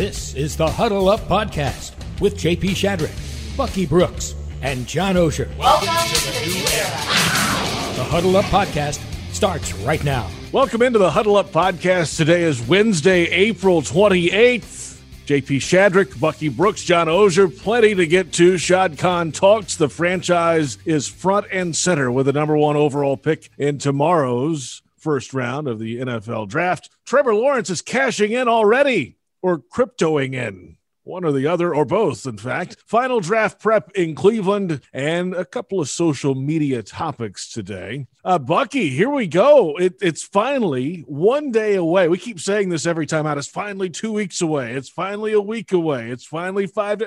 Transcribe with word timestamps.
This 0.00 0.34
is 0.34 0.56
the 0.56 0.66
Huddle 0.66 1.10
Up 1.10 1.20
Podcast 1.28 1.92
with 2.22 2.34
JP 2.34 2.70
Shadrick, 2.70 3.54
Bucky 3.54 3.84
Brooks, 3.84 4.34
and 4.62 4.86
John 4.86 5.14
Oehser. 5.16 5.54
Welcome 5.58 5.88
to 5.88 6.24
the 6.24 6.46
new 6.46 6.64
era. 6.72 7.96
The 7.96 8.04
Huddle 8.04 8.34
Up 8.38 8.46
Podcast 8.46 8.98
starts 9.30 9.74
right 9.74 10.02
now. 10.02 10.30
Welcome 10.52 10.80
into 10.80 10.98
the 10.98 11.10
Huddle 11.10 11.36
Up 11.36 11.52
Podcast. 11.52 12.16
Today 12.16 12.44
is 12.44 12.66
Wednesday, 12.66 13.24
April 13.26 13.82
28th. 13.82 15.02
JP 15.26 15.58
Shadrick, 15.58 16.18
Bucky 16.18 16.48
Brooks, 16.48 16.82
John 16.82 17.08
Oehser, 17.08 17.54
plenty 17.54 17.94
to 17.94 18.06
get 18.06 18.32
to. 18.32 18.56
Shad 18.56 18.96
Khan 18.96 19.32
talks. 19.32 19.76
The 19.76 19.90
franchise 19.90 20.78
is 20.86 21.08
front 21.08 21.46
and 21.52 21.76
center 21.76 22.10
with 22.10 22.24
the 22.24 22.32
number 22.32 22.56
one 22.56 22.76
overall 22.76 23.18
pick 23.18 23.50
in 23.58 23.76
tomorrow's 23.76 24.80
first 24.96 25.34
round 25.34 25.68
of 25.68 25.78
the 25.78 25.98
NFL 25.98 26.48
draft. 26.48 26.88
Trevor 27.04 27.34
Lawrence 27.34 27.68
is 27.68 27.82
cashing 27.82 28.32
in 28.32 28.48
already 28.48 29.18
or 29.42 29.58
cryptoing 29.58 30.34
in. 30.34 30.76
One 31.02 31.24
or 31.24 31.32
the 31.32 31.46
other, 31.46 31.74
or 31.74 31.86
both, 31.86 32.26
in 32.26 32.36
fact. 32.36 32.76
Final 32.86 33.20
draft 33.20 33.58
prep 33.58 33.90
in 33.92 34.14
Cleveland 34.14 34.82
and 34.92 35.34
a 35.34 35.46
couple 35.46 35.80
of 35.80 35.88
social 35.88 36.34
media 36.34 36.82
topics 36.82 37.50
today. 37.50 38.06
Uh, 38.22 38.38
Bucky, 38.38 38.90
here 38.90 39.08
we 39.08 39.26
go. 39.26 39.76
It, 39.76 39.94
it's 40.02 40.22
finally 40.22 41.02
one 41.08 41.52
day 41.52 41.74
away. 41.74 42.06
We 42.08 42.18
keep 42.18 42.38
saying 42.38 42.68
this 42.68 42.86
every 42.86 43.06
time 43.06 43.26
out. 43.26 43.38
It's 43.38 43.48
finally 43.48 43.88
two 43.88 44.12
weeks 44.12 44.42
away. 44.42 44.74
It's 44.74 44.90
finally 44.90 45.32
a 45.32 45.40
week 45.40 45.72
away. 45.72 46.10
It's 46.10 46.26
finally 46.26 46.66
five. 46.66 47.02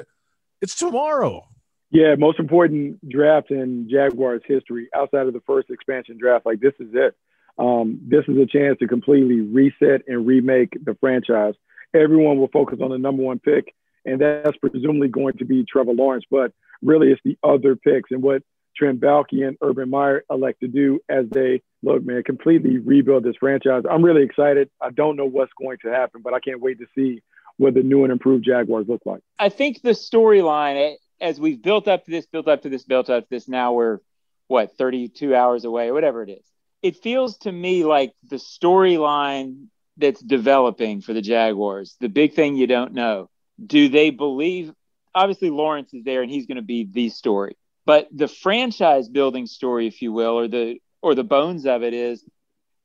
It's 0.60 0.76
tomorrow. 0.76 1.48
Yeah, 1.91 2.16
most 2.16 2.40
important 2.40 3.08
draft 3.08 3.52
in 3.52 3.88
Jaguars 3.90 4.41
history 4.48 4.90
outside 4.96 5.27
of 5.27 5.34
the 5.34 5.44
first 5.46 5.70
expansion 5.70 6.18
draft. 6.18 6.48
Like, 6.48 6.60
this 6.60 6.74
is 6.80 6.90
it. 6.94 7.16
Um, 7.60 8.00
this 8.08 8.26
is 8.27 8.36
a 8.38 8.48
chance 8.48 8.80
to 8.80 8.88
completely 8.88 9.41
reset 9.41 10.02
and 10.08 10.26
remake 10.26 10.76
the 10.84 10.96
franchise 11.00 11.54
everyone 11.94 12.40
will 12.40 12.50
focus 12.50 12.80
on 12.82 12.92
the 12.92 12.98
number 12.98 13.24
one 13.24 13.40
pick, 13.40 13.74
and 14.06 14.20
that's 14.20 14.58
presumably 14.58 15.08
going 15.08 15.38
to 15.38 15.46
be 15.46 15.66
Trevor 15.66 15.94
Lawrence. 15.94 16.26
But 16.30 16.52
really, 16.82 17.12
it's 17.12 17.22
the 17.24 17.38
other 17.44 17.76
picks 17.76 18.12
and 18.12 18.22
what 18.22 18.44
Trent 18.76 19.00
Baalke 19.00 19.48
and 19.48 19.58
Urban 19.62 19.90
Meyer 19.90 20.24
elect 20.30 20.62
to 20.62 20.68
do 20.68 21.00
as 21.10 21.26
they 21.30 21.62
look, 21.84 22.04
man, 22.04 22.24
completely 22.24 22.77
rebuild 22.77 23.24
this 23.24 23.35
franchise. 23.40 23.84
I'm 23.90 24.04
really 24.04 24.24
excited. 24.24 24.70
I 24.82 24.90
don't 24.90 25.16
know 25.16 25.26
what's 25.26 25.52
going 25.60 25.77
to 25.84 25.91
happen, 25.91 26.22
but 26.24 26.34
I 26.34 26.40
can't 26.40 26.62
wait 26.62 26.80
to 26.80 26.85
see 26.96 27.22
what 27.58 27.74
the 27.74 27.84
new 27.84 28.04
and 28.04 28.12
improved 28.12 28.46
Jaguars 28.46 28.88
look 28.88 29.02
like. 29.05 29.22
I 29.38 29.50
think 29.50 29.82
the 29.82 29.91
storyline, 29.91 30.94
eh, 30.94 30.96
as 31.22 31.40
we've 31.40 31.62
built 31.62 31.88
up 31.88 32.05
to 32.05 32.12
this, 32.12 32.26
built 32.26 32.48
up 32.48 32.63
to 32.63 32.70
this, 32.70 32.84
built 32.84 33.10
up 33.10 33.24
to 33.26 33.30
this, 33.30 33.48
now 33.48 33.74
we're 33.74 34.00
what 34.48 34.76
32 34.78 35.35
hours 35.35 35.66
away, 35.66 35.91
whatever 35.91 36.24
it 36.24 36.30
is. 36.30 36.46
It 36.82 36.98
feels 36.98 37.38
to 37.40 37.52
me 37.52 37.85
like 37.85 38.13
the 38.30 38.35
storyline 38.38 39.68
that's 39.98 40.22
developing 40.22 41.02
for 41.02 41.13
the 41.13 41.22
Jaguars. 41.22 41.96
The 41.99 42.10
big 42.10 42.34
thing 42.34 42.55
you 42.55 42.68
don't 42.68 42.94
know. 42.94 43.30
Do 43.63 43.90
they 43.90 44.10
believe 44.10 44.74
obviously 45.13 45.50
Lawrence 45.50 45.94
is 45.94 46.04
there 46.04 46.22
and 46.22 46.32
he's 46.32 46.46
going 46.46 46.58
to 46.58 46.62
be 46.62 46.88
the 46.90 47.10
story. 47.10 47.55
But 47.85 48.08
the 48.12 48.27
franchise 48.27 49.10
building 49.10 49.46
story 49.46 49.88
if 49.88 50.02
you 50.02 50.12
will 50.12 50.38
or 50.40 50.48
the 50.48 50.80
or 51.02 51.16
the 51.16 51.24
bones 51.24 51.66
of 51.66 51.84
it 51.84 51.94
is 51.94 52.24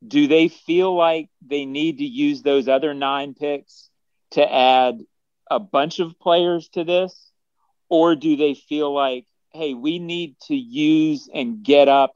do 0.06 0.28
they 0.28 0.48
feel 0.48 0.94
like 0.94 1.28
they 1.44 1.64
need 1.64 1.98
to 1.98 2.04
use 2.04 2.42
those 2.42 2.68
other 2.68 2.94
9 2.94 3.34
picks 3.34 3.88
to 4.32 4.52
add 4.52 5.00
a 5.50 5.58
bunch 5.58 5.98
of 5.98 6.18
players 6.20 6.68
to 6.70 6.84
this 6.84 7.32
or 7.88 8.14
do 8.14 8.36
they 8.36 8.54
feel 8.54 8.92
like 8.92 9.24
hey, 9.52 9.74
we 9.74 9.98
need 9.98 10.36
to 10.40 10.54
use 10.54 11.28
and 11.32 11.62
get 11.62 11.88
up 11.88 12.14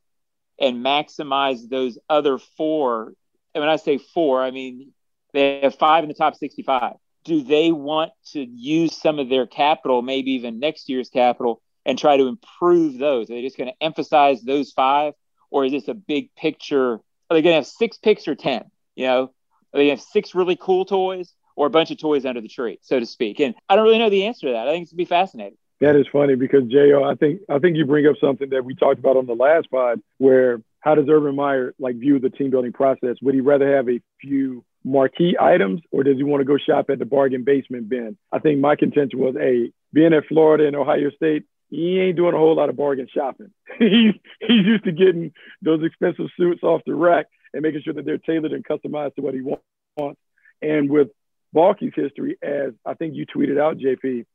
and 0.59 0.85
maximize 0.85 1.69
those 1.69 1.99
other 2.09 2.39
four 2.39 3.15
and 3.55 3.63
when 3.63 3.69
I 3.69 3.77
say 3.77 3.99
four, 3.99 4.43
I 4.43 4.51
mean 4.51 4.93
they 5.33 5.61
have 5.61 5.75
five 5.77 6.05
in 6.05 6.09
the 6.09 6.15
top 6.15 6.37
65. 6.37 6.95
Do 7.25 7.43
they 7.43 7.73
want 7.73 8.13
to 8.33 8.43
use 8.43 8.97
some 8.97 9.19
of 9.19 9.29
their 9.29 9.47
capital, 9.47 10.03
maybe 10.03 10.33
even 10.33 10.59
next 10.59 10.89
year's 10.89 11.09
capital, 11.09 11.63
and 11.87 11.99
try 11.99 12.17
to 12.17 12.27
improve 12.27 12.99
those? 12.99 13.31
Are 13.31 13.35
they 13.35 13.43
just 13.43 13.57
going 13.57 13.71
to 13.71 13.85
emphasize 13.85 14.43
those 14.43 14.73
five, 14.73 15.15
or 15.51 15.65
is 15.65 15.73
this 15.73 15.89
a 15.89 15.95
big 15.95 16.35
picture? 16.35 16.95
Are 16.95 17.03
they 17.31 17.43
going 17.43 17.53
to 17.53 17.57
have 17.57 17.67
six 17.67 17.97
picks 17.97 18.27
or 18.27 18.35
10? 18.35 18.65
You 18.97 19.07
know, 19.07 19.23
are 19.23 19.31
they 19.73 19.87
going 19.87 19.97
to 19.97 20.03
have 20.03 20.09
six 20.13 20.35
really 20.35 20.57
cool 20.61 20.85
toys 20.85 21.33
or 21.55 21.67
a 21.67 21.71
bunch 21.71 21.91
of 21.91 21.99
toys 21.99 22.25
under 22.27 22.41
the 22.41 22.49
tree, 22.49 22.79
so 22.83 22.99
to 22.99 23.07
speak? 23.07 23.41
And 23.41 23.55
I 23.69 23.77
don't 23.77 23.85
really 23.85 23.99
know 23.99 24.11
the 24.11 24.27
answer 24.27 24.49
to 24.49 24.53
that. 24.55 24.69
I 24.69 24.73
think 24.73 24.83
it's 24.83 24.93
going 24.93 25.05
to 25.05 25.05
be 25.05 25.09
fascinating. 25.09 25.59
That 25.81 25.97
is 25.97 26.07
funny 26.13 26.37
because 26.37 26.65
Jo, 26.69 27.03
I 27.05 27.17
think 27.17 27.41
I 27.49 27.59
think 27.59 27.77
you 27.77 27.85
bring 27.85 28.07
up 28.07 28.15
something 28.21 28.51
that 28.51 28.65
we 28.65 28.77
talked 28.77 29.01
about 29.01 29.17
on 29.17 29.27
the 29.27 29.35
last 29.35 29.69
pod, 29.69 30.01
where 30.19 30.63
how 30.83 30.97
does 30.97 31.07
Urban 31.09 31.37
Meyer 31.37 31.75
like 31.79 31.97
view 31.97 32.19
the 32.19 32.29
team 32.29 32.51
building 32.51 32.73
process? 32.73 33.17
Would 33.23 33.35
he 33.35 33.41
rather 33.41 33.77
have 33.77 33.89
a 33.89 34.01
few 34.21 34.65
marquee 34.85 35.37
items 35.41 35.81
or 35.93 36.03
does 36.03 36.17
he 36.17 36.25
want 36.25 36.41
to 36.41 36.45
go 36.45 36.59
shop 36.59 36.91
at 36.91 36.99
the 36.99 37.05
bargain 37.05 37.45
basement 37.45 37.89
bin? 37.89 38.19
I 38.33 38.41
think 38.41 38.61
my 38.61 38.75
contention 38.77 39.21
was, 39.21 39.37
a 39.41 39.73
being 39.93 40.13
at 40.13 40.27
Florida 40.27 40.67
and 40.67 40.77
Ohio 40.77 41.11
State, 41.11 41.45
he 41.71 42.01
ain't 42.01 42.17
doing 42.17 42.35
a 42.35 42.39
whole 42.39 42.57
lot 42.57 42.69
of 42.69 42.77
bargain 42.77 43.07
shopping. 43.15 43.53
he's 43.79 44.15
he's 44.41 44.67
used 44.67 44.85
to 44.85 44.93
getting 44.93 45.33
those 45.63 45.85
expensive 45.85 46.27
suits 46.37 46.63
off 46.63 46.83
the 46.85 46.95
rack 46.95 47.27
and 47.55 47.63
making 47.63 47.83
sure 47.83 47.95
that 47.95 48.05
they're 48.05 48.19
tailored 48.19 48.53
and 48.53 48.65
customized 48.65 49.15
to 49.15 49.23
what 49.23 49.35
he 49.35 49.41
wants. 49.41 50.21
And 50.61 50.91
with 50.91 51.09
Baalke's 51.55 51.95
history, 51.95 52.39
as 52.43 52.73
I 52.85 52.95
think 52.95 53.15
you 53.15 53.25
tweeted 53.25 53.61
out, 53.61 53.79
JP, 53.79 54.27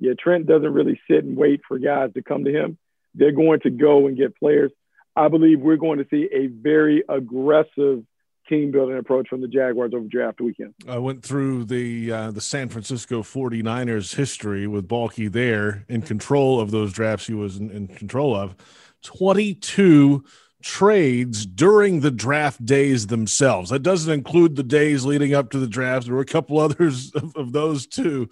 yeah, 0.00 0.12
Trent 0.18 0.46
doesn't 0.46 0.72
really 0.72 1.00
sit 1.08 1.24
and 1.24 1.36
wait 1.36 1.60
for 1.66 1.78
guys 1.78 2.12
to 2.14 2.22
come 2.22 2.44
to 2.44 2.52
him. 2.52 2.78
They're 3.14 3.32
going 3.32 3.60
to 3.60 3.70
go 3.70 4.06
and 4.08 4.16
get 4.16 4.36
players. 4.36 4.72
I 5.16 5.28
believe 5.28 5.60
we're 5.60 5.76
going 5.76 5.98
to 5.98 6.06
see 6.10 6.28
a 6.32 6.46
very 6.48 7.04
aggressive 7.08 8.04
team 8.48 8.70
building 8.70 8.98
approach 8.98 9.28
from 9.28 9.40
the 9.40 9.48
Jaguars 9.48 9.92
over 9.94 10.06
draft 10.06 10.40
weekend. 10.40 10.74
I 10.88 10.98
went 10.98 11.22
through 11.22 11.64
the 11.64 12.12
uh, 12.12 12.30
the 12.30 12.40
San 12.40 12.68
Francisco 12.68 13.22
49ers 13.22 14.14
history 14.16 14.66
with 14.66 14.88
Baalke 14.88 15.30
there 15.30 15.84
in 15.88 16.02
control 16.02 16.60
of 16.60 16.70
those 16.70 16.92
drafts 16.92 17.26
he 17.26 17.34
was 17.34 17.56
in, 17.56 17.70
in 17.70 17.88
control 17.88 18.34
of. 18.34 18.54
22 19.02 20.24
trades 20.62 21.44
during 21.44 22.00
the 22.00 22.10
draft 22.10 22.64
days 22.64 23.08
themselves. 23.08 23.70
That 23.70 23.82
doesn't 23.82 24.12
include 24.12 24.56
the 24.56 24.62
days 24.62 25.04
leading 25.04 25.34
up 25.34 25.50
to 25.50 25.58
the 25.58 25.66
draft. 25.66 26.06
There 26.06 26.14
were 26.14 26.22
a 26.22 26.26
couple 26.26 26.58
others 26.58 27.12
of, 27.12 27.36
of 27.36 27.52
those 27.52 27.86
too. 27.86 28.28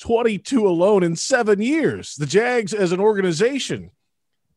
22 0.00 0.66
alone 0.66 1.02
in 1.02 1.16
seven 1.16 1.60
years. 1.60 2.16
The 2.16 2.26
Jags, 2.26 2.72
as 2.72 2.92
an 2.92 3.00
organization, 3.00 3.90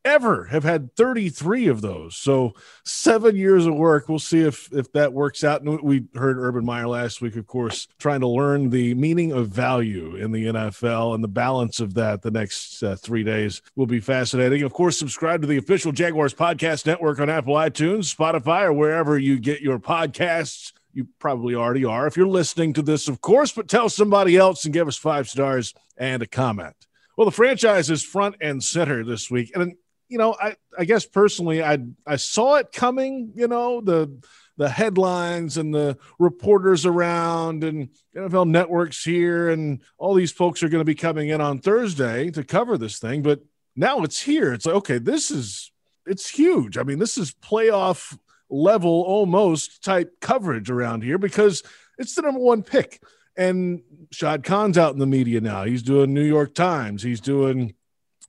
ever 0.06 0.46
have 0.46 0.64
had 0.64 0.96
33 0.96 1.68
of 1.68 1.82
those. 1.82 2.16
So 2.16 2.54
seven 2.84 3.36
years 3.36 3.66
of 3.66 3.76
work. 3.76 4.08
We'll 4.08 4.20
see 4.20 4.42
if 4.42 4.72
if 4.72 4.92
that 4.94 5.12
works 5.12 5.44
out. 5.44 5.62
And 5.62 5.82
we 5.82 6.06
heard 6.16 6.38
Urban 6.38 6.64
Meyer 6.64 6.88
last 6.88 7.22
week, 7.22 7.36
of 7.36 7.48
course, 7.48 7.88
trying 7.98 8.22
to 8.22 8.28
learn 8.28 8.70
the 8.70 8.94
meaning 8.94 9.32
of 9.32 9.50
value 9.50 10.16
in 10.16 10.32
the 10.32 10.46
NFL 10.46 11.16
and 11.16 11.24
the 11.24 11.28
balance 11.28 11.80
of 11.80 11.96
that. 11.96 12.22
The 12.22 12.32
next 12.32 12.84
uh, 12.84 12.96
three 12.96 13.24
days 13.24 13.62
will 13.76 13.88
be 13.88 14.00
fascinating. 14.00 14.62
Of 14.62 14.72
course, 14.72 14.98
subscribe 14.98 15.42
to 15.42 15.48
the 15.48 15.58
official 15.58 15.92
Jaguars 15.92 16.34
podcast 16.34 16.86
network 16.86 17.20
on 17.20 17.30
Apple 17.30 17.56
iTunes, 17.56 18.16
Spotify, 18.16 18.64
or 18.64 18.74
wherever 18.74 19.18
you 19.18 19.40
get 19.40 19.62
your 19.62 19.80
podcasts. 19.80 20.72
You 20.94 21.08
probably 21.20 21.56
already 21.56 21.84
are 21.84 22.08
if 22.08 22.16
you're 22.16 22.28
listening 22.28 22.72
to 22.74 22.82
this, 22.82 23.10
of 23.10 23.20
course, 23.20 23.52
but 23.52 23.68
tell 23.68 23.90
somebody 23.90 24.38
else 24.38 24.64
and 24.64 24.74
give 24.74 24.88
us 24.88 24.96
five 24.96 25.28
stars 25.28 25.74
and 25.98 26.22
a 26.22 26.28
comment. 26.28 26.76
Well, 27.18 27.26
the 27.26 27.32
franchise 27.32 27.90
is 27.90 28.04
front 28.04 28.36
and 28.42 28.64
center 28.64 29.04
this 29.04 29.32
week. 29.32 29.52
And 29.56 29.76
you 30.16 30.20
know, 30.20 30.34
I, 30.42 30.56
I 30.80 30.86
guess 30.86 31.06
personally, 31.06 31.62
I 31.62 31.78
I 32.08 32.16
saw 32.16 32.56
it 32.56 32.72
coming. 32.72 33.34
You 33.36 33.50
know, 33.50 33.82
the 33.82 34.18
the 34.56 34.70
headlines 34.70 35.58
and 35.58 35.76
the 35.76 35.98
reporters 36.20 36.86
around 36.86 37.66
and 37.66 37.90
NFL 38.16 38.48
networks 38.48 39.04
here 39.04 39.50
and 39.50 39.82
all 39.98 40.14
these 40.14 40.32
folks 40.32 40.64
are 40.64 40.70
going 40.70 40.80
to 40.80 40.86
be 40.86 40.96
coming 40.96 41.28
in 41.28 41.42
on 41.42 41.60
Thursday 41.60 42.32
to 42.32 42.46
cover 42.46 42.78
this 42.78 42.98
thing. 42.98 43.24
But 43.24 43.42
now 43.76 44.04
it's 44.04 44.22
here. 44.22 44.54
It's 44.54 44.66
like 44.66 44.76
okay, 44.76 45.00
this 45.00 45.32
is 45.32 45.70
it's 46.06 46.30
huge. 46.30 46.78
I 46.78 46.84
mean, 46.84 47.00
this 47.00 47.18
is 47.18 47.34
playoff 47.34 48.18
level 48.50 49.04
almost 49.06 49.84
type 49.84 50.22
coverage 50.22 50.70
around 50.70 51.04
here 51.04 51.18
because 51.18 51.62
it's 51.98 52.16
the 52.16 52.22
number 52.22 52.40
one 52.40 52.64
pick. 52.64 53.02
And 53.36 53.82
Shad 54.14 54.46
Khan's 54.46 54.78
out 54.78 54.94
in 54.94 55.00
the 55.00 55.06
media 55.06 55.42
now. 55.42 55.66
He's 55.66 55.84
doing 55.84 56.14
New 56.14 56.24
York 56.24 56.56
Times. 56.56 57.04
He's 57.04 57.20
doing 57.20 57.74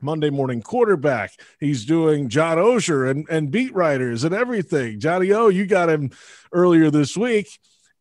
Monday 0.00 0.30
morning 0.30 0.62
quarterback. 0.62 1.32
He's 1.60 1.84
doing 1.84 2.28
John 2.28 2.58
Oehser 2.58 3.10
and, 3.10 3.26
and 3.28 3.50
beat 3.50 3.74
writers 3.74 4.24
and 4.24 4.34
everything. 4.34 5.00
Johnny 5.00 5.32
O, 5.32 5.48
you 5.48 5.66
got 5.66 5.88
him 5.88 6.10
earlier 6.52 6.90
this 6.90 7.16
week 7.16 7.48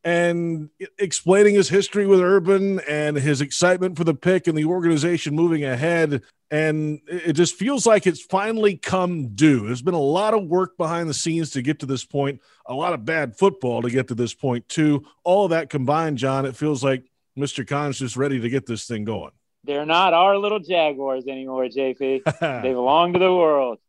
and 0.05 0.69
explaining 0.99 1.55
his 1.55 1.67
history 1.67 2.05
with 2.05 2.19
Urban 2.21 2.79
and 2.87 3.17
his 3.17 3.41
excitement 3.41 3.97
for 3.97 4.03
the 4.03 4.13
pick 4.13 4.45
and 4.45 4.55
the 4.55 4.65
organization 4.65 5.35
moving 5.35 5.63
ahead. 5.63 6.21
And 6.51 7.01
it 7.07 7.33
just 7.33 7.55
feels 7.55 7.87
like 7.87 8.05
it's 8.05 8.21
finally 8.21 8.77
come 8.77 9.29
due. 9.29 9.65
There's 9.65 9.81
been 9.81 9.95
a 9.95 9.99
lot 9.99 10.35
of 10.35 10.45
work 10.45 10.77
behind 10.77 11.09
the 11.09 11.13
scenes 11.13 11.49
to 11.51 11.63
get 11.63 11.79
to 11.79 11.87
this 11.87 12.05
point, 12.05 12.39
a 12.67 12.73
lot 12.75 12.93
of 12.93 13.03
bad 13.03 13.35
football 13.35 13.81
to 13.81 13.89
get 13.89 14.09
to 14.09 14.15
this 14.15 14.35
point, 14.35 14.69
too. 14.69 15.03
All 15.23 15.45
of 15.45 15.49
that 15.49 15.71
combined, 15.71 16.19
John, 16.19 16.45
it 16.45 16.55
feels 16.55 16.83
like 16.83 17.09
Mr. 17.35 17.67
Khan's 17.67 17.97
just 17.97 18.15
ready 18.15 18.39
to 18.39 18.49
get 18.49 18.67
this 18.67 18.85
thing 18.85 19.05
going. 19.05 19.31
They're 19.65 19.85
not 19.85 20.13
our 20.13 20.37
little 20.37 20.59
Jaguars 20.59 21.25
anymore, 21.27 21.65
JP. 21.65 22.23
they 22.61 22.73
belong 22.73 23.13
to 23.13 23.19
the 23.19 23.33
world. 23.33 23.79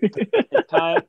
it's 0.00 0.70
time. 0.70 1.02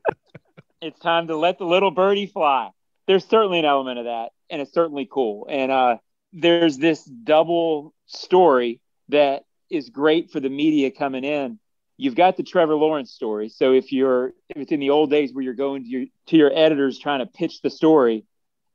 It's 0.80 0.98
time 0.98 1.28
to 1.28 1.36
let 1.36 1.58
the 1.58 1.64
little 1.64 1.90
birdie 1.90 2.26
fly. 2.26 2.70
There's 3.06 3.26
certainly 3.26 3.58
an 3.58 3.64
element 3.64 3.98
of 3.98 4.04
that, 4.04 4.30
and 4.48 4.62
it's 4.62 4.72
certainly 4.72 5.08
cool. 5.10 5.46
And 5.50 5.72
uh, 5.72 5.96
there's 6.32 6.78
this 6.78 7.04
double 7.04 7.94
story 8.06 8.80
that 9.08 9.44
is 9.70 9.88
great 9.88 10.30
for 10.30 10.40
the 10.40 10.48
media 10.48 10.90
coming 10.90 11.24
in. 11.24 11.58
You've 11.96 12.14
got 12.14 12.36
the 12.36 12.42
Trevor 12.42 12.76
Lawrence 12.76 13.12
story. 13.12 13.48
So 13.48 13.72
if 13.72 13.92
you're 13.92 14.28
if 14.48 14.56
it's 14.56 14.72
in 14.72 14.80
the 14.80 14.90
old 14.90 15.10
days 15.10 15.32
where 15.32 15.44
you're 15.44 15.54
going 15.54 15.84
to 15.84 15.88
your 15.88 16.06
to 16.28 16.36
your 16.36 16.50
editors 16.54 16.98
trying 16.98 17.20
to 17.20 17.26
pitch 17.26 17.60
the 17.62 17.70
story, 17.70 18.24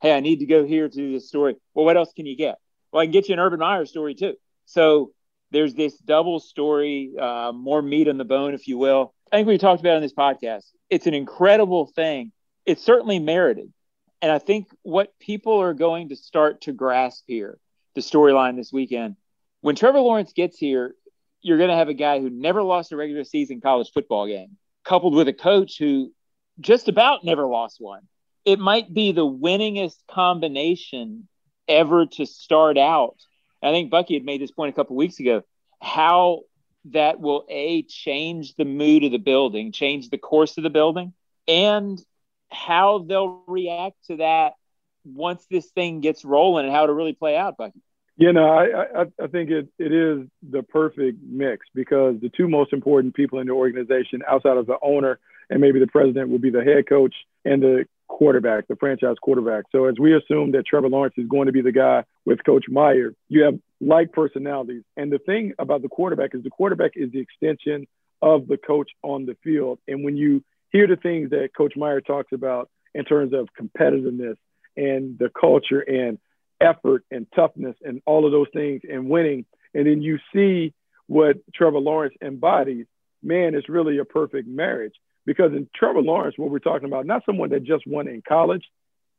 hey, 0.00 0.14
I 0.14 0.20
need 0.20 0.40
to 0.40 0.46
go 0.46 0.64
here 0.64 0.88
to 0.88 0.94
do 0.94 1.12
this 1.12 1.28
story. 1.28 1.56
Well, 1.74 1.84
what 1.84 1.96
else 1.96 2.12
can 2.14 2.26
you 2.26 2.36
get? 2.36 2.58
Well, 2.92 3.02
I 3.02 3.06
can 3.06 3.12
get 3.12 3.28
you 3.28 3.34
an 3.34 3.40
Urban 3.40 3.60
Meyer 3.60 3.84
story 3.84 4.14
too. 4.14 4.34
So 4.66 5.12
there's 5.50 5.74
this 5.74 5.96
double 5.98 6.40
story, 6.40 7.14
uh, 7.18 7.52
more 7.52 7.80
meat 7.80 8.08
on 8.08 8.18
the 8.18 8.24
bone, 8.24 8.54
if 8.54 8.68
you 8.68 8.78
will. 8.78 9.14
I 9.32 9.36
think 9.36 9.48
we 9.48 9.58
talked 9.58 9.80
about 9.80 9.96
on 9.96 10.02
this 10.02 10.12
podcast. 10.12 10.64
It's 10.90 11.06
an 11.06 11.14
incredible 11.14 11.86
thing. 11.86 12.32
It's 12.64 12.84
certainly 12.84 13.18
merited. 13.18 13.72
And 14.22 14.32
I 14.32 14.38
think 14.38 14.68
what 14.82 15.18
people 15.18 15.60
are 15.60 15.74
going 15.74 16.10
to 16.10 16.16
start 16.16 16.62
to 16.62 16.72
grasp 16.72 17.24
here, 17.26 17.58
the 17.94 18.00
storyline 18.00 18.56
this 18.56 18.72
weekend, 18.72 19.16
when 19.60 19.76
Trevor 19.76 20.00
Lawrence 20.00 20.32
gets 20.32 20.58
here, 20.58 20.94
you're 21.42 21.58
going 21.58 21.70
to 21.70 21.76
have 21.76 21.88
a 21.88 21.94
guy 21.94 22.20
who 22.20 22.30
never 22.30 22.62
lost 22.62 22.92
a 22.92 22.96
regular 22.96 23.24
season 23.24 23.60
college 23.60 23.90
football 23.92 24.26
game, 24.26 24.56
coupled 24.84 25.14
with 25.14 25.28
a 25.28 25.32
coach 25.32 25.78
who 25.78 26.12
just 26.60 26.88
about 26.88 27.24
never 27.24 27.46
lost 27.46 27.76
one. 27.78 28.02
It 28.44 28.58
might 28.58 28.92
be 28.92 29.12
the 29.12 29.26
winningest 29.26 29.96
combination 30.10 31.28
ever 31.68 32.06
to 32.06 32.26
start 32.26 32.78
out. 32.78 33.16
I 33.66 33.72
think 33.72 33.90
Bucky 33.90 34.14
had 34.14 34.24
made 34.24 34.40
this 34.40 34.50
point 34.50 34.70
a 34.70 34.76
couple 34.76 34.96
weeks 34.96 35.18
ago. 35.18 35.42
How 35.80 36.42
that 36.86 37.20
will 37.20 37.44
a 37.48 37.82
change 37.82 38.54
the 38.54 38.64
mood 38.64 39.04
of 39.04 39.12
the 39.12 39.18
building, 39.18 39.72
change 39.72 40.08
the 40.08 40.18
course 40.18 40.56
of 40.56 40.62
the 40.62 40.70
building, 40.70 41.12
and 41.48 42.00
how 42.48 42.98
they'll 42.98 43.42
react 43.46 43.96
to 44.06 44.16
that 44.16 44.54
once 45.04 45.44
this 45.50 45.66
thing 45.70 46.00
gets 46.00 46.24
rolling 46.24 46.64
and 46.64 46.74
how 46.74 46.84
it'll 46.84 46.94
really 46.94 47.12
play 47.12 47.36
out, 47.36 47.56
Bucky. 47.56 47.80
You 48.16 48.32
know, 48.32 48.48
I, 48.48 49.02
I, 49.02 49.06
I 49.22 49.26
think 49.26 49.50
it, 49.50 49.68
it 49.78 49.92
is 49.92 50.26
the 50.48 50.62
perfect 50.62 51.18
mix 51.22 51.66
because 51.74 52.18
the 52.20 52.30
two 52.30 52.48
most 52.48 52.72
important 52.72 53.14
people 53.14 53.40
in 53.40 53.46
the 53.46 53.52
organization 53.52 54.22
outside 54.26 54.56
of 54.56 54.66
the 54.66 54.78
owner 54.82 55.18
and 55.50 55.60
maybe 55.60 55.80
the 55.80 55.86
president 55.86 56.30
will 56.30 56.38
be 56.38 56.50
the 56.50 56.64
head 56.64 56.88
coach 56.88 57.14
and 57.44 57.62
the 57.62 57.84
quarterback, 58.08 58.68
the 58.68 58.76
franchise 58.76 59.16
quarterback. 59.20 59.64
So 59.72 59.86
as 59.86 59.96
we 59.98 60.14
assume 60.14 60.52
that 60.52 60.66
Trevor 60.66 60.88
Lawrence 60.88 61.14
is 61.16 61.26
going 61.26 61.46
to 61.46 61.52
be 61.52 61.62
the 61.62 61.72
guy 61.72 62.04
with 62.24 62.44
Coach 62.44 62.64
Meyer, 62.68 63.14
you 63.28 63.44
have 63.44 63.58
like 63.80 64.12
personalities. 64.12 64.82
And 64.96 65.12
the 65.12 65.18
thing 65.18 65.52
about 65.58 65.82
the 65.82 65.88
quarterback 65.88 66.34
is 66.34 66.42
the 66.42 66.50
quarterback 66.50 66.92
is 66.94 67.10
the 67.12 67.20
extension 67.20 67.86
of 68.22 68.46
the 68.48 68.56
coach 68.56 68.90
on 69.02 69.26
the 69.26 69.36
field. 69.44 69.78
And 69.86 70.04
when 70.04 70.16
you 70.16 70.42
hear 70.70 70.86
the 70.86 70.96
things 70.96 71.30
that 71.30 71.50
Coach 71.56 71.74
Meyer 71.76 72.00
talks 72.00 72.32
about 72.32 72.70
in 72.94 73.04
terms 73.04 73.32
of 73.32 73.48
competitiveness 73.60 74.36
and 74.76 75.18
the 75.18 75.30
culture 75.38 75.80
and 75.80 76.18
effort 76.60 77.04
and 77.10 77.26
toughness 77.34 77.76
and 77.84 78.00
all 78.06 78.24
of 78.24 78.32
those 78.32 78.48
things 78.52 78.82
and 78.90 79.08
winning, 79.08 79.44
and 79.74 79.86
then 79.86 80.00
you 80.00 80.18
see 80.34 80.72
what 81.06 81.36
Trevor 81.54 81.78
Lawrence 81.78 82.14
embodies, 82.22 82.86
man, 83.22 83.54
it's 83.54 83.68
really 83.68 83.98
a 83.98 84.04
perfect 84.04 84.48
marriage. 84.48 84.94
Because 85.26 85.52
in 85.52 85.68
Trevor 85.74 86.00
Lawrence, 86.00 86.38
what 86.38 86.50
we're 86.50 86.60
talking 86.60 86.86
about, 86.86 87.04
not 87.04 87.24
someone 87.26 87.50
that 87.50 87.64
just 87.64 87.86
won 87.86 88.08
in 88.08 88.22
college, 88.26 88.64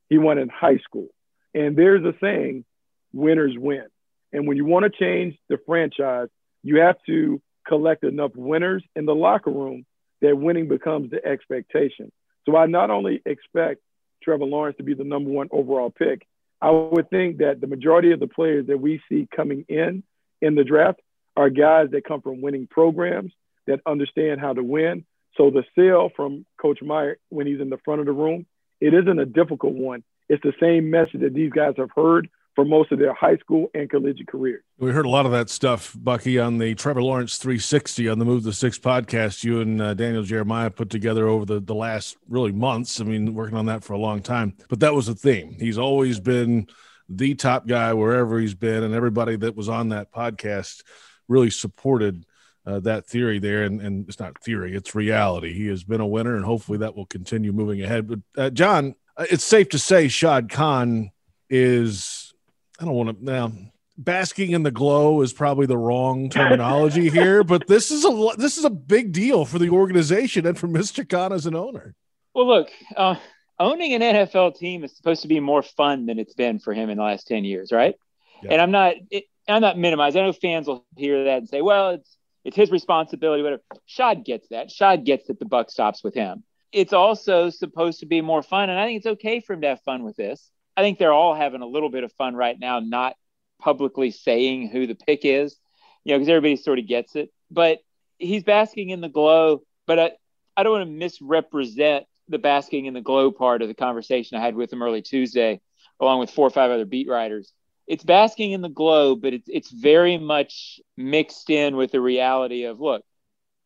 he 0.09 0.17
won 0.17 0.37
in 0.39 0.49
high 0.49 0.77
school. 0.77 1.07
And 1.53 1.75
there's 1.75 2.03
a 2.03 2.13
saying, 2.21 2.65
winners 3.13 3.55
win. 3.57 3.85
And 4.31 4.47
when 4.47 4.57
you 4.57 4.65
want 4.65 4.85
to 4.85 4.89
change 4.89 5.37
the 5.49 5.57
franchise, 5.65 6.29
you 6.63 6.79
have 6.79 6.97
to 7.07 7.41
collect 7.67 8.03
enough 8.03 8.31
winners 8.35 8.83
in 8.95 9.05
the 9.05 9.15
locker 9.15 9.51
room 9.51 9.85
that 10.21 10.37
winning 10.37 10.67
becomes 10.67 11.11
the 11.11 11.23
expectation. 11.25 12.11
So 12.45 12.55
I 12.55 12.65
not 12.65 12.89
only 12.89 13.21
expect 13.25 13.81
Trevor 14.23 14.45
Lawrence 14.45 14.77
to 14.77 14.83
be 14.83 14.93
the 14.93 15.03
number 15.03 15.29
one 15.29 15.49
overall 15.51 15.89
pick, 15.89 16.25
I 16.61 16.71
would 16.71 17.09
think 17.09 17.37
that 17.37 17.61
the 17.61 17.67
majority 17.67 18.11
of 18.11 18.19
the 18.19 18.27
players 18.27 18.67
that 18.67 18.79
we 18.79 19.01
see 19.09 19.27
coming 19.35 19.65
in 19.67 20.03
in 20.41 20.55
the 20.55 20.63
draft 20.63 20.99
are 21.35 21.49
guys 21.49 21.89
that 21.91 22.05
come 22.05 22.21
from 22.21 22.41
winning 22.41 22.67
programs 22.67 23.31
that 23.67 23.81
understand 23.85 24.39
how 24.39 24.53
to 24.53 24.63
win, 24.63 25.05
so 25.37 25.51
the 25.51 25.63
sale 25.75 26.09
from 26.15 26.45
Coach 26.59 26.81
Meyer 26.81 27.17
when 27.29 27.47
he's 27.47 27.61
in 27.61 27.69
the 27.69 27.77
front 27.85 28.01
of 28.01 28.07
the 28.07 28.11
room, 28.11 28.45
it 28.81 28.93
isn't 28.93 29.19
a 29.19 29.25
difficult 29.25 29.73
one. 29.73 30.03
It's 30.29 30.43
the 30.43 30.53
same 30.59 30.89
message 30.89 31.21
that 31.21 31.33
these 31.33 31.51
guys 31.51 31.75
have 31.77 31.89
heard 31.95 32.29
for 32.55 32.65
most 32.65 32.91
of 32.91 32.97
their 32.97 33.13
high 33.13 33.37
school 33.37 33.69
and 33.75 33.87
collegiate 33.87 34.27
careers. 34.27 34.63
We 34.79 34.91
heard 34.91 35.05
a 35.05 35.09
lot 35.09 35.27
of 35.27 35.31
that 35.31 35.47
stuff, 35.49 35.95
Bucky, 35.95 36.39
on 36.39 36.57
the 36.57 36.73
Trevor 36.73 37.03
Lawrence 37.03 37.37
360 37.37 38.09
on 38.09 38.17
the 38.17 38.25
Move 38.25 38.43
the 38.43 38.51
Sticks 38.51 38.79
podcast. 38.79 39.43
You 39.43 39.61
and 39.61 39.79
uh, 39.79 39.93
Daniel 39.93 40.23
Jeremiah 40.23 40.71
put 40.71 40.89
together 40.89 41.27
over 41.27 41.45
the, 41.45 41.59
the 41.59 41.75
last 41.75 42.17
really 42.27 42.51
months. 42.51 42.99
I 42.99 43.03
mean, 43.03 43.35
working 43.35 43.55
on 43.57 43.67
that 43.67 43.83
for 43.83 43.93
a 43.93 43.99
long 43.99 44.23
time. 44.23 44.57
But 44.69 44.79
that 44.79 44.95
was 44.95 45.05
the 45.05 45.13
theme. 45.13 45.55
He's 45.59 45.77
always 45.77 46.19
been 46.19 46.67
the 47.07 47.35
top 47.35 47.67
guy 47.67 47.93
wherever 47.93 48.39
he's 48.39 48.55
been, 48.55 48.83
and 48.83 48.95
everybody 48.95 49.35
that 49.37 49.55
was 49.55 49.69
on 49.69 49.89
that 49.89 50.11
podcast 50.11 50.81
really 51.27 51.51
supported 51.51 52.25
uh, 52.67 52.81
that 52.81 53.07
theory 53.07 53.39
there, 53.39 53.63
and, 53.63 53.81
and 53.81 54.07
it's 54.09 54.19
not 54.19 54.43
theory, 54.43 54.75
it's 54.75 54.93
reality. 54.93 55.53
He 55.53 55.67
has 55.67 55.85
been 55.85 56.01
a 56.01 56.07
winner, 56.07 56.35
and 56.35 56.43
hopefully 56.43 56.79
that 56.79 56.95
will 56.95 57.05
continue 57.05 57.53
moving 57.53 57.81
ahead. 57.81 58.07
But 58.07 58.19
uh, 58.37 58.49
John, 58.49 58.93
uh, 59.15 59.25
it's 59.31 59.45
safe 59.45 59.69
to 59.69 59.79
say 59.79 60.09
Shad 60.09 60.49
Khan 60.49 61.11
is, 61.49 62.33
I 62.79 62.85
don't 62.85 62.93
want 62.93 63.17
to 63.17 63.25
now. 63.25 63.51
Basking 63.99 64.51
in 64.51 64.61
the 64.61 64.69
glow 64.69 65.21
is 65.21 65.33
probably 65.33 65.65
the 65.65 65.77
wrong 65.77 66.29
terminology 66.29 67.09
here, 67.09 67.43
but 67.43 67.65
this 67.67 67.89
is 67.89 68.05
a 68.05 68.31
this 68.37 68.57
is 68.57 68.65
a 68.65 68.69
big 68.69 69.11
deal 69.11 69.43
for 69.43 69.57
the 69.57 69.69
organization 69.69 70.45
and 70.45 70.59
for 70.59 70.67
Mr. 70.67 71.07
Khan 71.07 71.31
as 71.33 71.45
an 71.45 71.55
owner. 71.55 71.95
Well, 72.35 72.47
look, 72.47 72.69
uh, 72.95 73.15
owning 73.57 73.93
an 73.93 74.01
NFL 74.01 74.55
team 74.57 74.83
is 74.83 74.95
supposed 74.95 75.23
to 75.23 75.27
be 75.27 75.39
more 75.39 75.63
fun 75.63 76.05
than 76.05 76.19
it's 76.19 76.35
been 76.35 76.59
for 76.59 76.73
him 76.73 76.91
in 76.91 76.97
the 76.97 77.03
last 77.03 77.27
ten 77.27 77.43
years, 77.43 77.71
right? 77.71 77.95
Yeah. 78.43 78.51
And 78.51 78.61
I'm 78.61 78.71
not 78.71 78.95
it, 79.09 79.23
I'm 79.47 79.61
not 79.61 79.79
minimizing. 79.79 80.21
I 80.21 80.25
know 80.25 80.33
fans 80.33 80.67
will 80.67 80.85
hear 80.95 81.23
that 81.23 81.37
and 81.39 81.49
say, 81.49 81.61
"Well, 81.63 81.91
it's 81.91 82.16
it's 82.47 82.55
his 82.55 82.71
responsibility, 82.71 83.43
whatever. 83.43 83.61
Shad 83.85 84.23
gets 84.23 84.47
that. 84.47 84.71
Shad 84.71 85.03
gets 85.03 85.27
that 85.27 85.37
the 85.37 85.45
buck 85.45 85.69
stops 85.69 86.01
with 86.01 86.13
him. 86.13 86.45
It's 86.71 86.93
also 86.93 87.49
supposed 87.49 87.99
to 87.99 88.05
be 88.05 88.21
more 88.21 88.41
fun. 88.41 88.69
And 88.69 88.79
I 88.79 88.85
think 88.85 88.99
it's 88.99 89.05
okay 89.05 89.41
for 89.41 89.51
him 89.51 89.61
to 89.61 89.67
have 89.67 89.81
fun 89.81 90.03
with 90.03 90.15
this. 90.15 90.49
I 90.77 90.81
think 90.81 90.97
they're 90.97 91.11
all 91.11 91.35
having 91.35 91.61
a 91.61 91.67
little 91.67 91.89
bit 91.89 92.05
of 92.05 92.13
fun 92.13 92.35
right 92.37 92.57
now, 92.57 92.79
not 92.79 93.17
publicly 93.59 94.11
saying 94.11 94.69
who 94.69 94.87
the 94.87 94.95
pick 94.95 95.25
is, 95.25 95.57
you 96.05 96.13
know, 96.13 96.19
because 96.19 96.29
everybody 96.29 96.55
sort 96.55 96.79
of 96.79 96.87
gets 96.87 97.17
it. 97.17 97.33
But 97.51 97.79
he's 98.17 98.45
basking 98.45 98.91
in 98.91 99.01
the 99.01 99.09
glow. 99.09 99.63
But 99.85 99.99
I, 99.99 100.11
I 100.55 100.63
don't 100.63 100.71
want 100.71 100.89
to 100.89 100.95
misrepresent 100.97 102.05
the 102.29 102.39
basking 102.39 102.85
in 102.85 102.93
the 102.93 103.01
glow 103.01 103.29
part 103.29 103.61
of 103.61 103.67
the 103.67 103.73
conversation 103.73 104.37
I 104.37 104.41
had 104.41 104.55
with 104.55 104.71
him 104.71 104.81
early 104.81 105.01
Tuesday, 105.01 105.59
along 105.99 106.19
with 106.21 106.31
four 106.31 106.47
or 106.47 106.51
five 106.51 106.71
other 106.71 106.85
beat 106.85 107.09
writers 107.09 107.51
it's 107.87 108.03
basking 108.03 108.51
in 108.51 108.61
the 108.61 108.69
glow, 108.69 109.15
but 109.15 109.33
it's 109.33 109.47
it's 109.47 109.71
very 109.71 110.17
much 110.17 110.79
mixed 110.97 111.49
in 111.49 111.77
with 111.77 111.91
the 111.91 112.01
reality 112.01 112.65
of 112.65 112.81
look, 112.81 113.03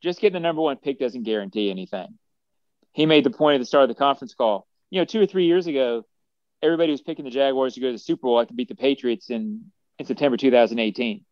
just 0.02 0.22
getting 0.22 0.34
the 0.34 0.40
number 0.40 0.62
one 0.62 0.78
pick 0.78 1.00
doesn't 1.00 1.24
guarantee 1.24 1.72
anything. 1.72 2.18
He 2.94 3.06
made 3.06 3.24
the 3.24 3.32
point 3.32 3.56
at 3.56 3.60
the 3.60 3.66
start 3.66 3.84
of 3.84 3.90
the 3.90 3.96
conference 3.96 4.36
call. 4.36 4.68
You 4.92 5.02
know, 5.02 5.06
two 5.06 5.22
or 5.22 5.26
three 5.26 5.46
years 5.46 5.66
ago, 5.66 6.06
everybody 6.62 6.92
was 6.92 7.02
picking 7.02 7.26
the 7.26 7.32
Jaguars 7.32 7.74
to 7.74 7.80
go 7.80 7.88
to 7.88 7.94
the 7.94 8.00
Super 8.00 8.24
Bowl 8.24 8.40
after 8.40 8.54
beat 8.54 8.68
the 8.68 8.76
Patriots 8.76 9.30
in, 9.30 9.72
in 9.98 10.06
September 10.06 10.38
2018. 10.38 11.26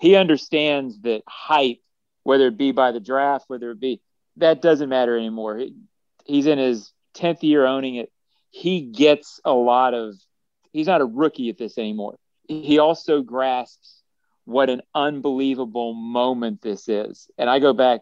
He 0.00 0.16
understands 0.16 1.00
that 1.02 1.22
hype, 1.28 1.80
whether 2.24 2.48
it 2.48 2.56
be 2.56 2.72
by 2.72 2.92
the 2.92 3.00
draft, 3.00 3.44
whether 3.48 3.70
it 3.70 3.80
be 3.80 4.00
that 4.38 4.60
doesn't 4.60 4.88
matter 4.88 5.16
anymore. 5.16 5.58
He, 5.58 5.74
he's 6.24 6.46
in 6.46 6.58
his 6.58 6.90
10th 7.16 7.42
year 7.42 7.64
owning 7.64 7.96
it. 7.96 8.10
He 8.50 8.80
gets 8.80 9.40
a 9.44 9.52
lot 9.52 9.94
of 9.94 10.14
he's 10.72 10.86
not 10.88 11.00
a 11.00 11.06
rookie 11.06 11.50
at 11.50 11.58
this 11.58 11.78
anymore 11.78 12.16
he 12.48 12.78
also 12.78 13.22
grasps 13.22 14.02
what 14.44 14.70
an 14.70 14.82
unbelievable 14.94 15.94
moment 15.94 16.60
this 16.62 16.88
is. 16.88 17.30
And 17.38 17.48
I 17.48 17.58
go 17.58 17.72
back, 17.72 18.00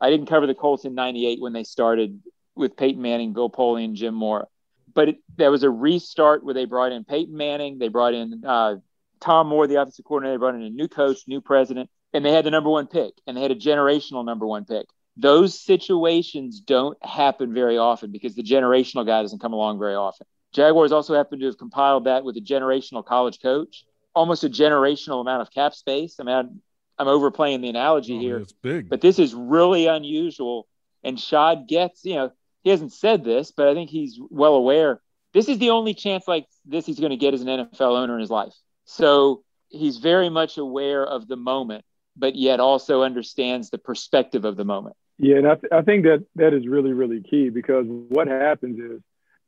I 0.00 0.10
didn't 0.10 0.26
cover 0.26 0.46
the 0.46 0.54
Colts 0.54 0.84
in 0.84 0.94
98 0.94 1.40
when 1.40 1.52
they 1.52 1.64
started 1.64 2.20
with 2.54 2.76
Peyton 2.76 3.00
Manning, 3.00 3.32
Bill 3.32 3.50
Polian, 3.50 3.84
and 3.86 3.96
Jim 3.96 4.14
Mora. 4.14 4.46
But 4.92 5.08
it, 5.08 5.16
there 5.36 5.50
was 5.50 5.62
a 5.62 5.70
restart 5.70 6.44
where 6.44 6.54
they 6.54 6.66
brought 6.66 6.92
in 6.92 7.04
Peyton 7.04 7.36
Manning, 7.36 7.78
they 7.78 7.88
brought 7.88 8.14
in 8.14 8.44
uh, 8.46 8.76
Tom 9.20 9.48
Moore, 9.48 9.66
the 9.66 9.80
offensive 9.80 10.04
coordinator, 10.04 10.34
they 10.34 10.38
brought 10.38 10.54
in 10.54 10.62
a 10.62 10.70
new 10.70 10.86
coach, 10.86 11.20
new 11.26 11.40
president, 11.40 11.90
and 12.12 12.24
they 12.24 12.32
had 12.32 12.44
the 12.44 12.50
number 12.50 12.70
one 12.70 12.86
pick, 12.86 13.14
and 13.26 13.36
they 13.36 13.42
had 13.42 13.50
a 13.50 13.56
generational 13.56 14.24
number 14.24 14.46
one 14.46 14.64
pick. 14.64 14.86
Those 15.16 15.58
situations 15.58 16.60
don't 16.60 16.98
happen 17.04 17.54
very 17.54 17.78
often 17.78 18.12
because 18.12 18.34
the 18.34 18.42
generational 18.42 19.06
guy 19.06 19.22
doesn't 19.22 19.40
come 19.40 19.52
along 19.52 19.78
very 19.78 19.94
often. 19.94 20.26
Jaguars 20.54 20.92
also 20.92 21.14
happen 21.14 21.40
to 21.40 21.46
have 21.46 21.58
compiled 21.58 22.04
that 22.04 22.24
with 22.24 22.36
a 22.36 22.40
generational 22.40 23.04
college 23.04 23.40
coach, 23.42 23.84
almost 24.14 24.44
a 24.44 24.48
generational 24.48 25.20
amount 25.20 25.42
of 25.42 25.50
cap 25.50 25.74
space. 25.74 26.16
I 26.20 26.22
mean, 26.22 26.34
I'm, 26.34 26.62
I'm 26.96 27.08
overplaying 27.08 27.60
the 27.60 27.68
analogy 27.68 28.16
oh, 28.16 28.20
here. 28.20 28.38
It's 28.38 28.52
big. 28.52 28.88
But 28.88 29.00
this 29.00 29.18
is 29.18 29.34
really 29.34 29.86
unusual. 29.88 30.68
And 31.02 31.18
Shad 31.18 31.66
gets, 31.66 32.04
you 32.04 32.14
know, 32.14 32.32
he 32.62 32.70
hasn't 32.70 32.92
said 32.92 33.24
this, 33.24 33.50
but 33.50 33.68
I 33.68 33.74
think 33.74 33.90
he's 33.90 34.18
well 34.30 34.54
aware. 34.54 35.00
This 35.34 35.48
is 35.48 35.58
the 35.58 35.70
only 35.70 35.92
chance 35.92 36.28
like 36.28 36.46
this 36.64 36.86
he's 36.86 37.00
going 37.00 37.10
to 37.10 37.16
get 37.16 37.34
as 37.34 37.42
an 37.42 37.48
NFL 37.48 37.98
owner 37.98 38.14
in 38.14 38.20
his 38.20 38.30
life. 38.30 38.54
So 38.84 39.42
he's 39.68 39.98
very 39.98 40.30
much 40.30 40.56
aware 40.56 41.04
of 41.04 41.26
the 41.26 41.36
moment, 41.36 41.84
but 42.16 42.36
yet 42.36 42.60
also 42.60 43.02
understands 43.02 43.70
the 43.70 43.78
perspective 43.78 44.44
of 44.44 44.56
the 44.56 44.64
moment. 44.64 44.96
Yeah, 45.18 45.36
and 45.36 45.48
I, 45.48 45.54
th- 45.56 45.72
I 45.72 45.82
think 45.82 46.04
that 46.04 46.24
that 46.36 46.54
is 46.54 46.66
really, 46.66 46.92
really 46.92 47.20
key 47.22 47.50
because 47.50 47.86
what 47.88 48.28
happens 48.28 48.78
is 48.78 49.00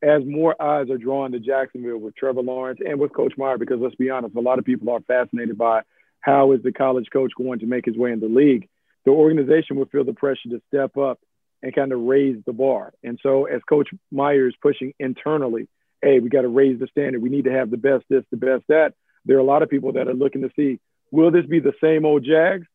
as 0.07 0.23
more 0.25 0.55
eyes 0.63 0.89
are 0.89 0.99
drawn 0.99 1.33
to 1.33 1.41
Jacksonville 1.41 1.99
with 1.99 2.15
Trevor 2.15 2.43
Lawrence 2.43 2.79
and 2.87 3.01
with 3.01 3.13
Coach 3.13 3.33
Meyer, 3.37 3.59
because 3.59 3.81
let's 3.81 3.97
be 3.97 4.09
honest, 4.09 4.37
a 4.37 4.41
lot 4.41 4.61
of 4.61 4.65
people 4.65 4.89
are 4.91 5.01
fascinated 5.01 5.59
by 5.59 5.83
how 6.21 6.53
is 6.53 6.63
the 6.63 6.71
college 6.71 7.09
coach 7.13 7.33
going 7.37 7.59
to 7.59 7.67
make 7.67 7.85
his 7.85 7.97
way 7.97 8.13
in 8.13 8.21
the 8.21 8.29
league. 8.29 8.69
The 9.05 9.11
organization 9.11 9.77
will 9.77 9.87
feel 9.87 10.05
the 10.05 10.13
pressure 10.13 10.49
to 10.51 10.63
step 10.69 10.97
up 10.97 11.19
and 11.61 11.75
kind 11.75 11.93
of 11.93 12.01
raise 12.03 12.37
the 12.47 12.53
bar. 12.53 12.93
And 13.03 13.19
so, 13.21 13.47
as 13.47 13.63
Coach 13.69 13.89
Meyer 14.13 14.47
is 14.47 14.55
pushing 14.63 14.93
internally, 15.01 15.69
hey, 16.01 16.21
we 16.21 16.29
got 16.29 16.43
to 16.43 16.49
raise 16.49 16.79
the 16.79 16.87
standard. 16.87 17.21
We 17.21 17.29
need 17.29 17.47
to 17.47 17.53
have 17.53 17.73
the 17.73 17.77
best 17.77 18.05
this, 18.09 18.23
the 18.31 18.37
best 18.37 18.63
that. 18.69 18.95
There 19.25 19.37
are 19.37 19.41
a 19.41 19.45
lot 19.45 19.63
of 19.63 19.71
people 19.71 19.93
that 19.95 20.07
are 20.07 20.15
looking 20.15 20.43
to 20.43 20.51
see 20.55 20.79
will 21.11 21.33
this 21.33 21.47
be 21.47 21.59
the 21.59 21.73
same 21.81 22.05
old 22.05 22.25
Jags 22.25 22.67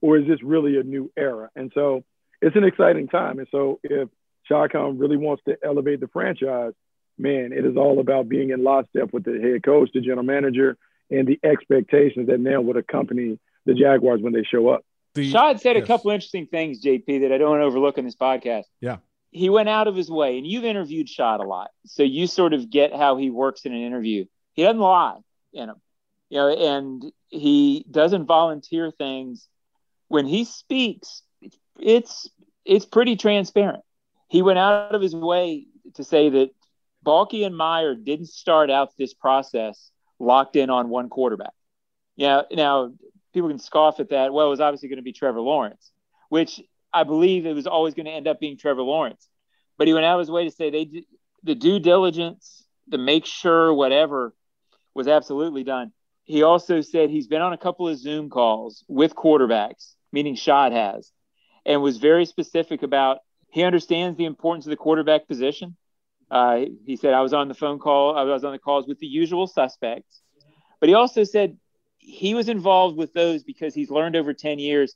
or 0.00 0.16
is 0.16 0.26
this 0.26 0.42
really 0.42 0.78
a 0.78 0.82
new 0.82 1.10
era? 1.18 1.50
And 1.54 1.70
so, 1.74 2.04
it's 2.40 2.56
an 2.56 2.64
exciting 2.64 3.08
time. 3.08 3.38
And 3.40 3.48
so, 3.50 3.78
if 3.82 4.08
Shad 4.48 4.72
Khan 4.72 4.98
really 4.98 5.16
wants 5.16 5.42
to 5.44 5.56
elevate 5.62 6.00
the 6.00 6.08
franchise, 6.08 6.72
man, 7.18 7.52
it 7.52 7.64
is 7.64 7.76
all 7.76 8.00
about 8.00 8.28
being 8.28 8.50
in 8.50 8.62
lockstep 8.62 9.12
with 9.12 9.24
the 9.24 9.40
head 9.40 9.62
coach, 9.62 9.90
the 9.92 10.00
general 10.00 10.22
manager, 10.22 10.76
and 11.10 11.26
the 11.26 11.38
expectations 11.42 12.28
that 12.28 12.40
now 12.40 12.60
would 12.60 12.76
accompany 12.76 13.38
the 13.66 13.74
Jaguars 13.74 14.20
when 14.22 14.32
they 14.32 14.44
show 14.44 14.68
up. 14.68 14.84
The, 15.14 15.30
Shad 15.30 15.60
said 15.60 15.76
yes. 15.76 15.84
a 15.84 15.86
couple 15.86 16.10
interesting 16.10 16.46
things, 16.46 16.82
JP, 16.82 17.22
that 17.22 17.32
I 17.32 17.38
don't 17.38 17.50
want 17.50 17.60
to 17.60 17.64
overlook 17.64 17.98
in 17.98 18.04
this 18.04 18.16
podcast. 18.16 18.64
Yeah. 18.80 18.98
He 19.30 19.50
went 19.50 19.68
out 19.68 19.88
of 19.88 19.96
his 19.96 20.10
way, 20.10 20.38
and 20.38 20.46
you've 20.46 20.64
interviewed 20.64 21.08
Shad 21.08 21.40
a 21.40 21.44
lot, 21.44 21.70
so 21.86 22.02
you 22.02 22.26
sort 22.26 22.54
of 22.54 22.70
get 22.70 22.94
how 22.94 23.16
he 23.16 23.30
works 23.30 23.62
in 23.66 23.72
an 23.72 23.82
interview. 23.82 24.24
He 24.54 24.62
doesn't 24.62 24.80
lie 24.80 25.18
in 25.52 25.66
them, 25.66 25.80
you 26.30 26.38
know, 26.38 26.48
and 26.48 27.12
he 27.28 27.84
doesn't 27.90 28.26
volunteer 28.26 28.90
things. 28.90 29.46
When 30.08 30.26
he 30.26 30.44
speaks, 30.44 31.22
it's 31.78 32.30
it's 32.64 32.86
pretty 32.86 33.16
transparent. 33.16 33.82
He 34.28 34.42
went 34.42 34.58
out 34.58 34.94
of 34.94 35.02
his 35.02 35.14
way 35.14 35.66
to 35.94 36.04
say 36.04 36.28
that 36.28 36.50
Baalke 37.04 37.44
and 37.46 37.56
Meyer 37.56 37.94
didn't 37.94 38.28
start 38.28 38.70
out 38.70 38.96
this 38.96 39.14
process 39.14 39.90
locked 40.18 40.56
in 40.56 40.70
on 40.70 40.88
one 40.88 41.08
quarterback. 41.08 41.52
Yeah, 42.16 42.42
now 42.50 42.92
people 43.32 43.48
can 43.48 43.58
scoff 43.58 44.00
at 44.00 44.10
that. 44.10 44.32
Well, 44.32 44.46
it 44.46 44.50
was 44.50 44.60
obviously 44.60 44.88
going 44.88 44.98
to 44.98 45.02
be 45.02 45.12
Trevor 45.12 45.40
Lawrence, 45.40 45.92
which 46.28 46.60
I 46.92 47.04
believe 47.04 47.46
it 47.46 47.54
was 47.54 47.66
always 47.66 47.94
going 47.94 48.06
to 48.06 48.12
end 48.12 48.26
up 48.26 48.40
being 48.40 48.58
Trevor 48.58 48.82
Lawrence. 48.82 49.28
But 49.76 49.86
he 49.86 49.94
went 49.94 50.04
out 50.04 50.14
of 50.14 50.20
his 50.20 50.30
way 50.30 50.44
to 50.44 50.50
say 50.50 50.70
they 50.70 51.04
the 51.44 51.54
due 51.54 51.78
diligence, 51.78 52.64
the 52.88 52.98
make 52.98 53.24
sure 53.24 53.72
whatever 53.72 54.34
was 54.94 55.06
absolutely 55.06 55.62
done. 55.62 55.92
He 56.24 56.42
also 56.42 56.80
said 56.80 57.10
he's 57.10 57.28
been 57.28 57.40
on 57.40 57.52
a 57.52 57.58
couple 57.58 57.88
of 57.88 57.96
Zoom 57.96 58.28
calls 58.28 58.84
with 58.88 59.14
quarterbacks, 59.14 59.94
meaning 60.12 60.34
Shad 60.34 60.72
has, 60.72 61.12
and 61.64 61.80
was 61.80 61.98
very 61.98 62.26
specific 62.26 62.82
about 62.82 63.18
he 63.50 63.62
understands 63.62 64.16
the 64.16 64.24
importance 64.24 64.66
of 64.66 64.70
the 64.70 64.76
quarterback 64.76 65.26
position. 65.26 65.76
Uh, 66.30 66.64
he 66.84 66.96
said, 66.96 67.14
I 67.14 67.22
was 67.22 67.32
on 67.32 67.48
the 67.48 67.54
phone 67.54 67.78
call, 67.78 68.16
I 68.16 68.22
was 68.24 68.44
on 68.44 68.52
the 68.52 68.58
calls 68.58 68.86
with 68.86 68.98
the 68.98 69.06
usual 69.06 69.46
suspects. 69.46 70.20
But 70.80 70.88
he 70.88 70.94
also 70.94 71.24
said 71.24 71.56
he 71.98 72.34
was 72.34 72.48
involved 72.48 72.96
with 72.96 73.12
those 73.12 73.42
because 73.42 73.74
he's 73.74 73.90
learned 73.90 74.16
over 74.16 74.34
10 74.34 74.58
years 74.58 74.94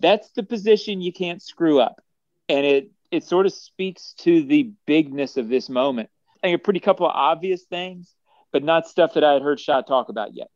that's 0.00 0.30
the 0.30 0.42
position 0.42 1.00
you 1.00 1.12
can't 1.12 1.42
screw 1.42 1.80
up. 1.80 2.00
And 2.48 2.64
it, 2.64 2.90
it 3.10 3.24
sort 3.24 3.46
of 3.46 3.52
speaks 3.52 4.14
to 4.18 4.42
the 4.42 4.70
bigness 4.86 5.36
of 5.36 5.48
this 5.48 5.68
moment. 5.68 6.10
I 6.42 6.48
think 6.48 6.60
a 6.60 6.62
pretty 6.62 6.80
couple 6.80 7.06
of 7.06 7.12
obvious 7.14 7.64
things, 7.64 8.14
but 8.52 8.62
not 8.62 8.86
stuff 8.86 9.14
that 9.14 9.24
I 9.24 9.32
had 9.32 9.42
heard 9.42 9.60
Shad 9.60 9.86
talk 9.86 10.08
about 10.08 10.34
yet. 10.34 10.48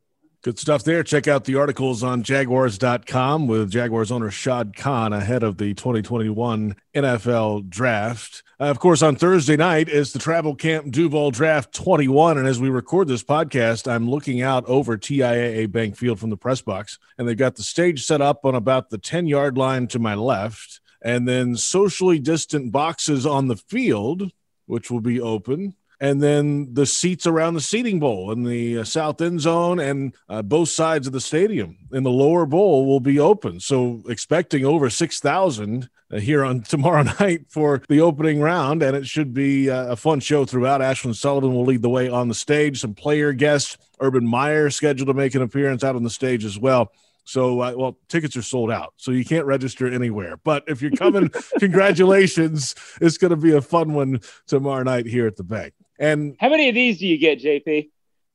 Good 0.43 0.59
stuff 0.59 0.83
there. 0.83 1.03
Check 1.03 1.25
out 1.29 1.45
the 1.45 1.55
articles 1.55 2.03
on 2.03 2.21
Jaguars.com 2.21 3.47
with 3.47 3.71
Jaguars 3.71 4.11
owner 4.11 4.29
Shad 4.29 4.75
Khan 4.75 5.13
ahead 5.13 5.41
of 5.41 5.57
the 5.57 5.73
2021 5.73 6.75
NFL 6.93 7.69
draft. 7.69 8.43
Uh, 8.59 8.65
of 8.65 8.77
course, 8.77 9.01
on 9.01 9.15
Thursday 9.15 9.55
night 9.55 9.87
is 9.87 10.11
the 10.11 10.19
Travel 10.19 10.53
Camp 10.53 10.91
Duval 10.91 11.31
Draft 11.31 11.73
21. 11.73 12.37
And 12.37 12.45
as 12.45 12.59
we 12.59 12.67
record 12.67 13.07
this 13.07 13.23
podcast, 13.23 13.89
I'm 13.89 14.09
looking 14.09 14.41
out 14.41 14.65
over 14.65 14.97
TIAA 14.97 15.71
Bank 15.71 15.95
Field 15.95 16.19
from 16.19 16.29
the 16.29 16.35
press 16.35 16.61
box, 16.61 16.99
and 17.17 17.25
they've 17.25 17.37
got 17.37 17.55
the 17.55 17.63
stage 17.63 18.03
set 18.03 18.19
up 18.19 18.43
on 18.43 18.53
about 18.53 18.89
the 18.89 18.97
10 18.97 19.27
yard 19.27 19.57
line 19.57 19.87
to 19.87 19.97
my 19.97 20.13
left, 20.13 20.81
and 21.01 21.25
then 21.25 21.55
socially 21.55 22.19
distant 22.19 22.73
boxes 22.73 23.25
on 23.25 23.47
the 23.47 23.55
field, 23.55 24.29
which 24.65 24.91
will 24.91 24.99
be 24.99 25.21
open 25.21 25.77
and 26.03 26.21
then 26.21 26.67
the 26.73 26.85
seats 26.85 27.25
around 27.25 27.53
the 27.53 27.61
seating 27.61 27.97
bowl 27.97 28.29
in 28.33 28.43
the 28.43 28.79
uh, 28.79 28.83
south 28.83 29.21
end 29.21 29.39
zone 29.39 29.79
and 29.79 30.13
uh, 30.27 30.41
both 30.41 30.67
sides 30.67 31.07
of 31.07 31.13
the 31.13 31.21
stadium 31.21 31.77
in 31.93 32.03
the 32.03 32.11
lower 32.11 32.45
bowl 32.45 32.85
will 32.85 32.99
be 32.99 33.21
open. 33.21 33.57
So 33.61 34.03
expecting 34.09 34.65
over 34.65 34.89
6,000 34.89 35.89
uh, 36.11 36.19
here 36.19 36.43
on 36.43 36.61
tomorrow 36.63 37.03
night 37.03 37.45
for 37.47 37.81
the 37.87 38.01
opening 38.01 38.41
round, 38.41 38.83
and 38.83 38.97
it 38.97 39.07
should 39.07 39.33
be 39.33 39.69
uh, 39.69 39.93
a 39.93 39.95
fun 39.95 40.19
show 40.19 40.43
throughout. 40.43 40.81
Ashlyn 40.81 41.15
Sullivan 41.15 41.53
will 41.53 41.63
lead 41.63 41.81
the 41.81 41.89
way 41.89 42.09
on 42.09 42.27
the 42.27 42.35
stage. 42.35 42.81
Some 42.81 42.95
player 42.95 43.31
guests, 43.31 43.77
Urban 44.01 44.27
Meyer 44.27 44.69
scheduled 44.69 45.07
to 45.07 45.13
make 45.13 45.35
an 45.35 45.41
appearance 45.41 45.85
out 45.85 45.95
on 45.95 46.03
the 46.03 46.09
stage 46.09 46.43
as 46.43 46.59
well. 46.59 46.91
So, 47.23 47.61
uh, 47.61 47.73
well, 47.77 47.97
tickets 48.09 48.35
are 48.35 48.41
sold 48.41 48.69
out, 48.69 48.93
so 48.97 49.11
you 49.11 49.23
can't 49.23 49.45
register 49.45 49.87
anywhere. 49.87 50.35
But 50.43 50.65
if 50.67 50.81
you're 50.81 50.91
coming, 50.91 51.31
congratulations! 51.59 52.75
It's 52.99 53.17
going 53.17 53.31
to 53.31 53.37
be 53.37 53.53
a 53.53 53.61
fun 53.61 53.93
one 53.93 54.19
tomorrow 54.47 54.83
night 54.83 55.05
here 55.05 55.27
at 55.27 55.37
the 55.37 55.45
bank. 55.45 55.73
And 55.99 56.35
how 56.39 56.49
many 56.49 56.69
of 56.69 56.75
these 56.75 56.99
do 56.99 57.07
you 57.07 57.17
get, 57.17 57.39
JP? 57.39 57.89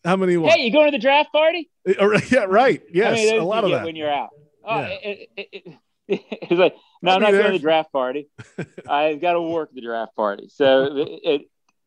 How 0.04 0.16
many? 0.16 0.36
What? 0.36 0.52
Hey, 0.52 0.64
you 0.64 0.72
going 0.72 0.86
to 0.86 0.96
the 0.96 1.02
draft 1.02 1.32
party? 1.32 1.70
Uh, 1.86 2.20
yeah, 2.30 2.44
right. 2.44 2.82
Yes, 2.92 3.32
a 3.32 3.40
lot 3.40 3.64
of 3.64 3.70
that 3.70 3.84
when 3.84 3.96
you're 3.96 4.12
out. 4.12 4.30
Oh, 4.64 4.80
yeah. 4.80 4.86
it, 4.86 5.28
it, 5.36 5.48
it, 5.52 5.74
it's 6.08 6.52
like 6.52 6.74
no, 7.02 7.12
I'll 7.12 7.16
I'm 7.16 7.22
not 7.22 7.32
there. 7.32 7.42
going 7.42 7.52
to 7.52 7.58
the 7.58 7.62
draft 7.62 7.92
party. 7.92 8.28
I've 8.88 9.20
got 9.20 9.32
to 9.32 9.42
work 9.42 9.70
the 9.72 9.80
draft 9.80 10.16
party. 10.16 10.48
So 10.48 11.06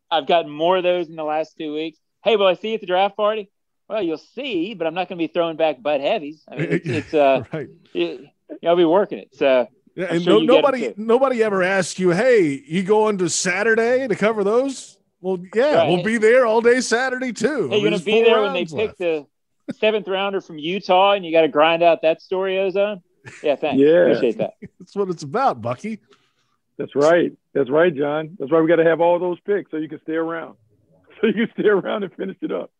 I've 0.10 0.28
gotten 0.28 0.52
more 0.52 0.78
of 0.78 0.84
those 0.84 1.10
in 1.10 1.16
the 1.16 1.24
last 1.24 1.58
two 1.58 1.74
weeks. 1.74 1.98
Hey, 2.24 2.36
will 2.36 2.48
I 2.48 2.54
see 2.54 2.70
you 2.70 2.76
at 2.76 2.82
the 2.82 2.88
draft 2.88 3.16
party? 3.16 3.50
Well, 3.90 4.04
you'll 4.04 4.18
see, 4.18 4.74
but 4.74 4.88
I'm 4.88 4.94
not 4.94 5.10
going 5.10 5.18
to 5.18 5.28
be 5.28 5.32
throwing 5.34 5.58
back 5.58 5.82
butt 5.82 6.02
heavies. 6.02 6.44
I 6.48 6.56
mean, 6.56 6.68
it's, 6.70 6.88
it's 6.88 7.14
uh, 7.14 7.44
right. 7.54 7.68
I'll 8.66 8.76
be 8.76 8.86
working 8.86 9.20
it. 9.20 9.36
So. 9.36 9.68
Yeah, 9.96 10.06
and 10.10 10.24
sure 10.24 10.40
no, 10.42 10.56
nobody, 10.56 10.94
nobody 10.96 11.44
ever 11.44 11.62
asks 11.62 12.00
you, 12.00 12.12
"Hey, 12.12 12.64
you 12.66 12.82
going 12.82 13.18
to 13.18 13.30
Saturday 13.30 14.08
to 14.08 14.16
cover 14.16 14.46
those?" 14.46 14.98
Well, 15.22 15.40
yeah, 15.54 15.76
right. 15.76 15.88
we'll 15.88 16.04
be 16.04 16.18
there 16.18 16.46
all 16.46 16.62
day 16.62 16.82
Saturday 16.82 17.32
too. 17.32 17.70
Hey, 17.70 17.80
you're 17.80 17.90
going 17.90 18.00
to 18.00 18.06
be 18.06 18.24
there 18.24 18.42
when 18.42 18.54
they 18.54 18.66
pick 18.66 18.98
the 18.98 19.28
seventh 19.74 20.08
rounder 20.08 20.42
from 20.42 20.58
Utah, 20.58 21.14
and 21.14 21.26
you 21.26 21.32
got 21.32 21.42
to 21.42 21.48
grind 21.48 21.84
out 21.84 22.02
that 22.02 22.22
story, 22.22 22.60
Ozone. 22.60 23.02
Yeah, 23.44 23.56
thanks. 23.56 23.82
Yeah, 23.82 24.08
appreciate 24.08 24.38
that. 24.40 24.54
That's 24.80 24.96
what 24.96 25.10
it's 25.10 25.24
about, 25.24 25.62
Bucky. 25.62 26.00
That's 26.78 26.96
right. 26.96 27.32
That's 27.54 27.70
right, 27.70 27.96
John. 27.96 28.36
That's 28.40 28.52
why 28.52 28.60
we 28.60 28.68
got 28.68 28.78
to 28.78 28.84
have 28.84 29.02
all 29.02 29.20
those 29.20 29.40
picks 29.42 29.70
so 29.70 29.78
you 29.78 29.88
can 29.88 30.02
stay 30.02 30.16
around, 30.16 30.56
so 31.22 31.28
you 31.28 31.34
can 31.34 31.50
stay 31.60 31.70
around 31.70 32.04
and 32.04 32.14
finish 32.14 32.38
it 32.42 32.52
up. 32.52 32.72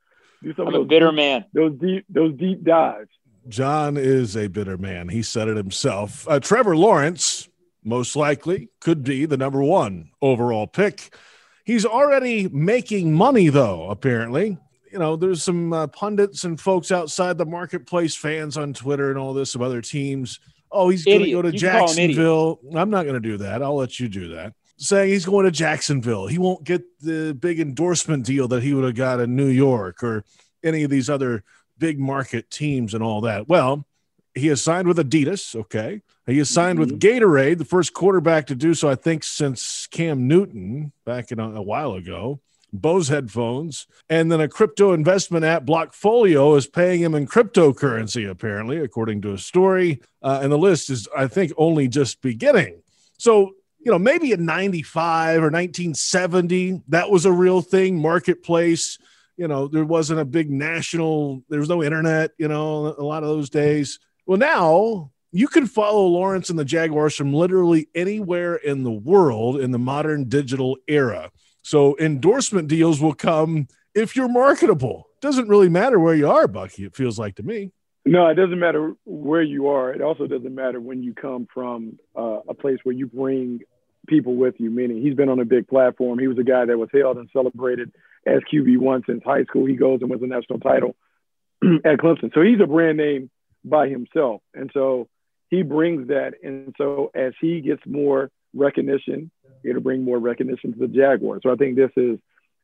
Do 0.42 0.54
some 0.56 0.68
I'm 0.68 0.74
of 0.74 0.74
those 0.74 0.86
a 0.86 0.88
bitter 0.88 1.10
deep, 1.10 1.16
man. 1.16 1.46
Those 1.54 1.74
deep, 1.80 2.06
those 2.10 2.36
deep 2.36 2.64
dives. 2.64 3.10
John 3.48 3.98
is 3.98 4.36
a 4.36 4.48
bitter 4.48 4.78
man. 4.78 5.10
He 5.10 5.22
said 5.22 5.48
it 5.48 5.58
himself. 5.58 6.28
Uh, 6.28 6.40
Trevor 6.40 6.76
Lawrence, 6.76 7.48
most 7.84 8.16
likely, 8.16 8.70
could 8.80 9.04
be 9.04 9.26
the 9.26 9.38
number 9.38 9.62
one 9.62 10.10
overall 10.22 10.66
pick. 10.68 11.16
He's 11.66 11.86
already 11.86 12.48
making 12.50 13.14
money, 13.14 13.50
though, 13.50 13.90
apparently. 13.90 14.58
You 14.92 15.00
know, 15.00 15.16
there's 15.16 15.44
some 15.44 15.72
uh, 15.72 15.88
pundits 15.88 16.44
and 16.44 16.60
folks 16.60 16.92
outside 16.92 17.38
the 17.38 17.46
marketplace, 17.46 18.16
fans 18.16 18.58
on 18.58 18.74
Twitter 18.74 19.10
and 19.10 19.18
all 19.18 19.34
this 19.34 19.56
of 19.56 19.62
other 19.62 19.82
teams. 19.82 20.40
Oh, 20.72 20.90
he's 20.90 21.06
going 21.06 21.24
to 21.24 21.32
go 21.32 21.42
to 21.42 21.52
you 21.52 21.58
Jacksonville. 21.58 22.60
I'm 22.76 22.90
not 22.90 23.04
going 23.04 23.22
to 23.22 23.22
do 23.22 23.38
that. 23.38 23.62
I'll 23.62 23.76
let 23.76 24.00
you 24.00 24.10
do 24.10 24.36
that 24.36 24.54
saying 24.82 25.10
he's 25.10 25.26
going 25.26 25.46
to 25.46 25.52
Jacksonville. 25.52 26.28
He 26.28 26.40
won't 26.40 26.64
get 26.64 26.84
the 27.00 27.34
big 27.40 27.60
endorsement 27.60 28.26
deal 28.26 28.48
that 28.48 28.64
he 28.64 28.74
would 28.74 28.84
have 28.84 28.96
got 28.96 29.20
in 29.20 29.36
New 29.36 29.48
York 29.48 30.04
or 30.04 30.26
any 30.64 30.84
of 30.84 30.90
these 30.90 31.10
other 31.10 31.44
big 31.78 32.00
market 32.00 32.50
teams 32.50 32.94
and 32.94 33.04
all 33.04 33.22
that. 33.22 33.48
Well, 33.48 33.86
he 34.34 34.48
has 34.48 34.62
signed 34.62 34.88
with 34.88 34.98
Adidas. 34.98 35.56
Okay. 35.56 36.02
He 36.26 36.38
has 36.38 36.50
signed 36.50 36.80
mm-hmm. 36.80 36.92
with 36.92 37.00
Gatorade, 37.00 37.58
the 37.58 37.66
first 37.66 37.94
quarterback 37.94 38.48
to 38.48 38.56
do 38.56 38.74
so, 38.74 38.90
I 38.90 38.96
think, 38.96 39.24
since 39.24 39.88
Cam 39.88 40.28
Newton 40.28 40.92
back 41.06 41.32
in 41.32 41.40
a, 41.40 41.56
a 41.56 41.62
while 41.62 41.94
ago. 41.94 42.40
Bose 42.74 43.10
headphones, 43.10 43.86
and 44.10 44.32
then 44.32 44.40
a 44.40 44.48
crypto 44.48 44.94
investment 44.94 45.44
app, 45.44 45.66
Blockfolio, 45.66 46.58
is 46.58 46.68
paying 46.68 47.02
him 47.02 47.14
in 47.14 47.28
cryptocurrency, 47.28 48.30
apparently, 48.30 48.78
according 48.78 49.22
to 49.24 49.34
a 49.34 49.38
story. 49.38 50.00
Uh, 50.22 50.40
and 50.42 50.54
the 50.54 50.58
list 50.58 50.90
is, 50.90 51.06
I 51.14 51.28
think, 51.28 51.52
only 51.58 51.90
just 51.90 52.22
beginning. 52.22 52.82
So 53.18 53.56
you 53.84 53.92
know, 53.92 54.00
maybe 54.00 54.32
in 54.32 54.46
95 54.46 55.38
or 55.38 55.50
1970, 55.50 56.84
that 56.90 57.10
was 57.10 57.26
a 57.26 57.32
real 57.32 57.62
thing, 57.62 58.00
marketplace. 58.00 59.00
You 59.38 59.48
know, 59.48 59.68
there 59.68 59.86
wasn't 59.86 60.20
a 60.20 60.26
big 60.26 60.52
national, 60.52 61.44
there 61.50 61.60
was 61.60 61.70
no 61.70 61.84
internet, 61.84 62.32
you 62.38 62.48
know, 62.48 62.96
a 62.98 63.04
lot 63.04 63.24
of 63.24 63.30
those 63.30 63.50
days. 63.50 64.00
Well, 64.26 64.38
now 64.38 65.12
you 65.32 65.48
can 65.48 65.66
follow 65.66 66.06
Lawrence 66.08 66.50
and 66.50 66.60
the 66.60 66.66
Jaguars 66.66 67.16
from 67.16 67.34
literally 67.34 67.88
anywhere 67.96 68.56
in 68.56 68.84
the 68.84 68.92
world 68.92 69.60
in 69.60 69.72
the 69.72 69.80
modern 69.80 70.28
digital 70.28 70.78
era. 70.88 71.32
So 71.62 71.98
endorsement 72.00 72.68
deals 72.68 73.02
will 73.02 73.14
come 73.14 73.68
if 73.96 74.16
you're 74.16 74.28
marketable. 74.28 75.08
Doesn't 75.22 75.48
really 75.48 75.70
matter 75.70 76.00
where 76.00 76.16
you 76.16 76.30
are, 76.30 76.48
Bucky, 76.48 76.86
it 76.86 76.96
feels 76.96 77.20
like 77.20 77.36
to 77.36 77.44
me. 77.44 77.72
No, 78.04 78.28
it 78.28 78.36
doesn't 78.36 78.60
matter 78.60 78.96
where 79.06 79.44
you 79.44 79.68
are. 79.68 79.94
It 79.94 80.02
also 80.02 80.26
doesn't 80.26 80.56
matter 80.56 80.82
when 80.82 81.04
you 81.04 81.14
come 81.14 81.48
from 81.54 82.00
uh, 82.16 82.40
a 82.50 82.54
place 82.54 82.80
where 82.84 82.96
you 82.96 83.06
bring 83.06 83.60
people 84.08 84.36
with 84.36 84.56
you, 84.58 84.72
meaning 84.72 85.02
he's 85.02 85.14
been 85.14 85.30
on 85.30 85.40
a 85.40 85.46
big 85.46 85.68
platform. 85.68 86.18
He 86.18 86.28
was 86.28 86.40
a 86.40 86.44
guy 86.44 86.66
that 86.66 86.78
was 86.78 86.90
hailed 86.92 87.18
and 87.18 87.30
celebrated 87.32 87.92
as 88.26 88.40
QB1 88.52 89.06
since 89.06 89.24
high 89.24 89.44
school. 89.44 89.66
He 89.66 89.76
goes 89.76 90.02
and 90.02 90.10
wins 90.10 90.24
a 90.24 90.28
national 90.28 90.60
title 90.60 90.96
at 91.64 92.00
Clemson. 92.00 92.34
So 92.34 92.42
he's 92.42 92.60
a 92.60 92.66
brand 92.66 92.98
name 92.98 93.30
by 93.64 93.88
himself. 93.88 94.42
And 94.54 94.72
so 94.74 95.08
he 95.50 95.64
brings 95.64 96.08
that. 96.08 96.34
And 96.44 96.74
so 96.78 97.12
as 97.14 97.34
he 97.40 97.62
gets 97.62 97.82
more 97.86 98.32
recognition, 98.54 99.32
it'll 99.64 99.82
bring 99.82 100.04
more 100.04 100.20
recognition 100.20 100.74
to 100.74 100.80
the 100.80 100.88
Jaguars. 100.88 101.42
So 101.44 101.52
I 101.52 101.56
think 101.56 101.76
this 101.76 101.92
is 101.96 102.20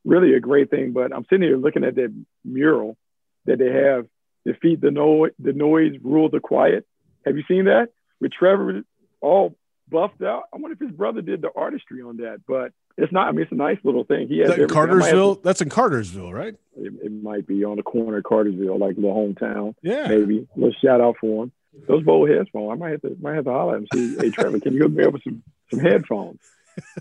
really 0.05 0.33
a 0.33 0.39
great 0.39 0.69
thing. 0.69 0.91
But 0.91 1.13
I'm 1.13 1.25
sitting 1.29 1.43
here 1.47 1.57
looking 1.57 1.83
at 1.83 1.95
that 1.95 2.13
mural 2.43 2.97
that 3.45 3.59
they 3.59 3.71
have 3.71 4.07
defeat 4.45 4.81
the 4.81 4.91
noise, 4.91 5.31
the 5.39 5.53
noise, 5.53 5.93
rule 6.01 6.29
the 6.29 6.39
quiet. 6.39 6.85
Have 7.25 7.37
you 7.37 7.43
seen 7.47 7.65
that 7.65 7.89
with 8.21 8.31
Trevor 8.31 8.83
all 9.21 9.55
buffed 9.89 10.21
out? 10.21 10.43
I 10.53 10.57
wonder 10.57 10.73
if 10.73 10.79
his 10.79 10.95
brother 10.95 11.21
did 11.21 11.41
the 11.41 11.49
artistry 11.55 12.01
on 12.01 12.17
that, 12.17 12.41
but 12.47 12.71
it's 12.97 13.11
not. 13.11 13.27
I 13.27 13.31
mean, 13.31 13.41
it's 13.41 13.51
a 13.51 13.55
nice 13.55 13.77
little 13.83 14.03
thing. 14.03 14.27
He 14.27 14.39
has 14.39 14.55
that 14.55 14.69
Cartersville. 14.69 15.35
To, 15.35 15.41
That's 15.43 15.61
in 15.61 15.69
Cartersville, 15.69 16.33
right? 16.33 16.55
It, 16.75 16.93
it, 17.03 17.11
might 17.11 17.45
be 17.45 17.63
on 17.63 17.77
the 17.77 17.83
corner 17.83 18.17
of 18.17 18.23
Cartersville, 18.23 18.77
like 18.77 18.95
the 18.95 19.01
hometown. 19.01 19.75
Yeah, 19.81 20.07
maybe. 20.07 20.47
Let's 20.55 20.77
shout 20.77 21.01
out 21.01 21.15
for 21.19 21.43
him. 21.43 21.51
Those 21.87 22.03
Bose 22.03 22.29
headphones. 22.29 22.71
I 22.71 22.75
might 22.75 22.91
have 22.91 23.01
to 23.01 23.17
might 23.21 23.35
have 23.35 23.45
to 23.45 23.51
holler 23.51 23.75
at 23.75 23.81
him. 23.81 23.87
See, 23.93 24.17
hey 24.17 24.29
Trevor, 24.31 24.59
can 24.59 24.73
you 24.73 24.83
hook 24.83 24.91
me 24.91 25.03
up 25.03 25.13
with 25.13 25.23
some 25.23 25.43
some 25.69 25.79
headphones? 25.79 26.39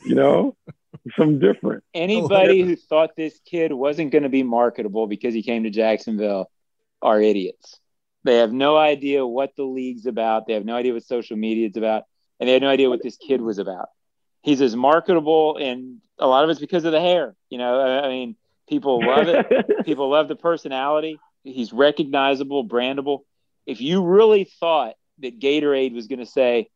You 0.04 0.14
know, 0.14 0.56
some 1.18 1.38
different. 1.38 1.84
Anybody 1.94 2.62
who 2.62 2.76
thought 2.76 3.16
this 3.16 3.38
kid 3.44 3.72
wasn't 3.72 4.10
going 4.10 4.22
to 4.22 4.28
be 4.28 4.42
marketable 4.42 5.06
because 5.06 5.34
he 5.34 5.42
came 5.42 5.64
to 5.64 5.70
Jacksonville 5.70 6.50
are 7.02 7.20
idiots. 7.20 7.78
They 8.24 8.38
have 8.38 8.52
no 8.52 8.76
idea 8.76 9.24
what 9.24 9.54
the 9.56 9.64
league's 9.64 10.06
about. 10.06 10.46
They 10.46 10.54
have 10.54 10.64
no 10.64 10.74
idea 10.74 10.92
what 10.92 11.04
social 11.04 11.36
media 11.36 11.68
is 11.68 11.76
about, 11.76 12.04
and 12.38 12.48
they 12.48 12.52
had 12.52 12.62
no 12.62 12.68
idea 12.68 12.88
what 12.88 13.02
this 13.02 13.16
kid 13.16 13.40
was 13.40 13.58
about. 13.58 13.88
He's 14.42 14.60
as 14.60 14.76
marketable, 14.76 15.56
and 15.56 15.98
a 16.18 16.26
lot 16.26 16.44
of 16.44 16.50
it's 16.50 16.60
because 16.60 16.84
of 16.84 16.92
the 16.92 17.00
hair. 17.00 17.34
You 17.50 17.58
know, 17.58 17.80
I 17.80 18.08
mean, 18.08 18.36
people 18.68 19.04
love 19.04 19.28
it. 19.28 19.46
people 19.84 20.10
love 20.10 20.28
the 20.28 20.36
personality. 20.36 21.18
He's 21.42 21.72
recognizable, 21.72 22.66
brandable. 22.66 23.20
If 23.66 23.80
you 23.80 24.04
really 24.04 24.44
thought 24.44 24.94
that 25.20 25.40
Gatorade 25.40 25.94
was 25.94 26.06
going 26.06 26.18
to 26.20 26.26
say, 26.26 26.68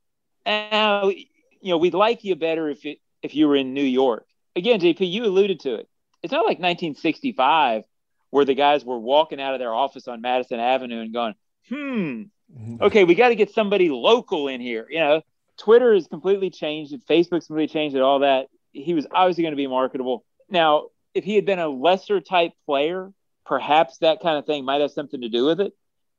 oh, 0.47 1.11
you 1.11 1.71
know, 1.71 1.77
we'd 1.77 1.95
like 1.95 2.25
you 2.25 2.35
better 2.37 2.69
if 2.69 2.85
it, 2.85 2.99
if 3.23 3.35
you 3.35 3.49
were 3.49 3.57
in 3.57 3.75
New 3.75 3.85
York. 3.85 4.27
Again, 4.57 4.81
JP, 4.81 5.11
you 5.11 5.25
alluded 5.25 5.61
to 5.61 5.75
it. 5.75 5.89
It's 6.23 6.33
not 6.33 6.41
like 6.41 6.59
1965 6.59 7.85
where 8.31 8.45
the 8.45 8.55
guys 8.55 8.85
were 8.85 8.99
walking 8.99 9.41
out 9.41 9.55
of 9.55 9.61
their 9.61 9.75
office 9.75 10.09
on 10.09 10.21
Madison 10.21 10.61
Avenue 10.61 11.01
and 11.01 11.13
going, 11.13 11.35
hmm, 11.69 11.75
mm-hmm. 11.75 12.77
okay, 12.81 13.05
we 13.05 13.15
got 13.15 13.29
to 13.29 13.35
get 13.35 13.53
somebody 13.53 13.91
local 13.91 14.49
in 14.49 14.61
here. 14.61 14.87
You 14.89 15.01
know, 15.01 15.23
Twitter 15.61 15.95
has 15.95 16.07
completely 16.07 16.51
changed 16.51 16.93
it, 16.93 17.07
Facebook's 17.07 17.47
completely 17.47 17.69
changed 17.69 17.95
it, 17.95 18.03
all 18.03 18.21
that. 18.21 18.49
He 18.73 18.95
was 18.95 19.07
obviously 19.13 19.43
going 19.43 19.53
to 19.53 19.57
be 19.57 19.67
marketable. 19.67 20.25
Now, 20.49 20.87
if 21.15 21.25
he 21.25 21.35
had 21.35 21.45
been 21.45 21.59
a 21.59 21.69
lesser 21.69 22.21
type 22.21 22.53
player, 22.67 23.13
perhaps 23.45 23.99
that 23.99 24.21
kind 24.21 24.39
of 24.39 24.47
thing 24.47 24.65
might 24.65 24.81
have 24.81 24.91
something 24.91 25.21
to 25.21 25.29
do 25.29 25.47
with 25.47 25.61
it. 25.61 25.73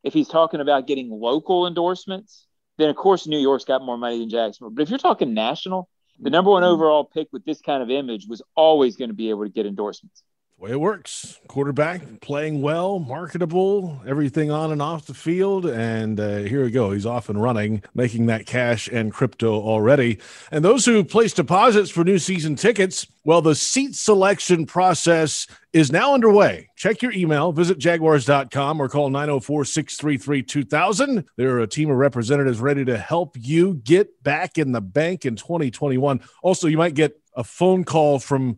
If 0.03 0.13
he's 0.13 0.27
talking 0.27 0.59
about 0.59 0.87
getting 0.87 1.09
local 1.09 1.67
endorsements, 1.67 2.45
then 2.77 2.89
of 2.89 2.95
course 2.95 3.27
New 3.27 3.39
York's 3.39 3.65
got 3.65 3.83
more 3.83 3.97
money 3.97 4.19
than 4.19 4.29
Jacksonville. 4.29 4.71
But 4.71 4.83
if 4.83 4.89
you're 4.89 4.99
talking 4.99 5.33
national, 5.33 5.89
the 6.19 6.29
number 6.29 6.51
one 6.51 6.63
mm-hmm. 6.63 6.73
overall 6.73 7.03
pick 7.03 7.27
with 7.31 7.45
this 7.45 7.61
kind 7.61 7.81
of 7.81 7.89
image 7.89 8.27
was 8.27 8.41
always 8.55 8.95
going 8.95 9.09
to 9.09 9.15
be 9.15 9.29
able 9.29 9.43
to 9.43 9.49
get 9.49 9.65
endorsements 9.65 10.23
way 10.61 10.71
it 10.71 10.79
works. 10.79 11.39
Quarterback 11.47 12.21
playing 12.21 12.61
well, 12.61 12.99
marketable, 12.99 13.99
everything 14.05 14.51
on 14.51 14.71
and 14.71 14.79
off 14.79 15.07
the 15.07 15.13
field. 15.15 15.65
And 15.65 16.19
uh, 16.19 16.37
here 16.37 16.63
we 16.63 16.69
go. 16.69 16.91
He's 16.91 17.05
off 17.05 17.29
and 17.29 17.41
running, 17.41 17.81
making 17.95 18.27
that 18.27 18.45
cash 18.45 18.87
and 18.87 19.11
crypto 19.11 19.59
already. 19.59 20.19
And 20.51 20.63
those 20.63 20.85
who 20.85 21.03
place 21.03 21.33
deposits 21.33 21.89
for 21.89 22.03
new 22.03 22.19
season 22.19 22.55
tickets, 22.55 23.07
well, 23.23 23.41
the 23.41 23.55
seat 23.55 23.95
selection 23.95 24.67
process 24.67 25.47
is 25.73 25.91
now 25.91 26.13
underway. 26.13 26.69
Check 26.75 27.01
your 27.01 27.11
email, 27.11 27.51
visit 27.51 27.79
jaguars.com 27.79 28.79
or 28.79 28.87
call 28.87 29.09
904 29.09 29.65
633 29.65 30.43
2000. 30.43 31.25
There 31.37 31.55
are 31.55 31.61
a 31.61 31.67
team 31.67 31.89
of 31.89 31.97
representatives 31.97 32.59
ready 32.59 32.85
to 32.85 32.99
help 32.99 33.35
you 33.39 33.81
get 33.83 34.21
back 34.21 34.59
in 34.59 34.73
the 34.73 34.81
bank 34.81 35.25
in 35.25 35.35
2021. 35.35 36.21
Also, 36.43 36.67
you 36.67 36.77
might 36.77 36.93
get 36.93 37.19
a 37.35 37.43
phone 37.43 37.83
call 37.83 38.19
from 38.19 38.57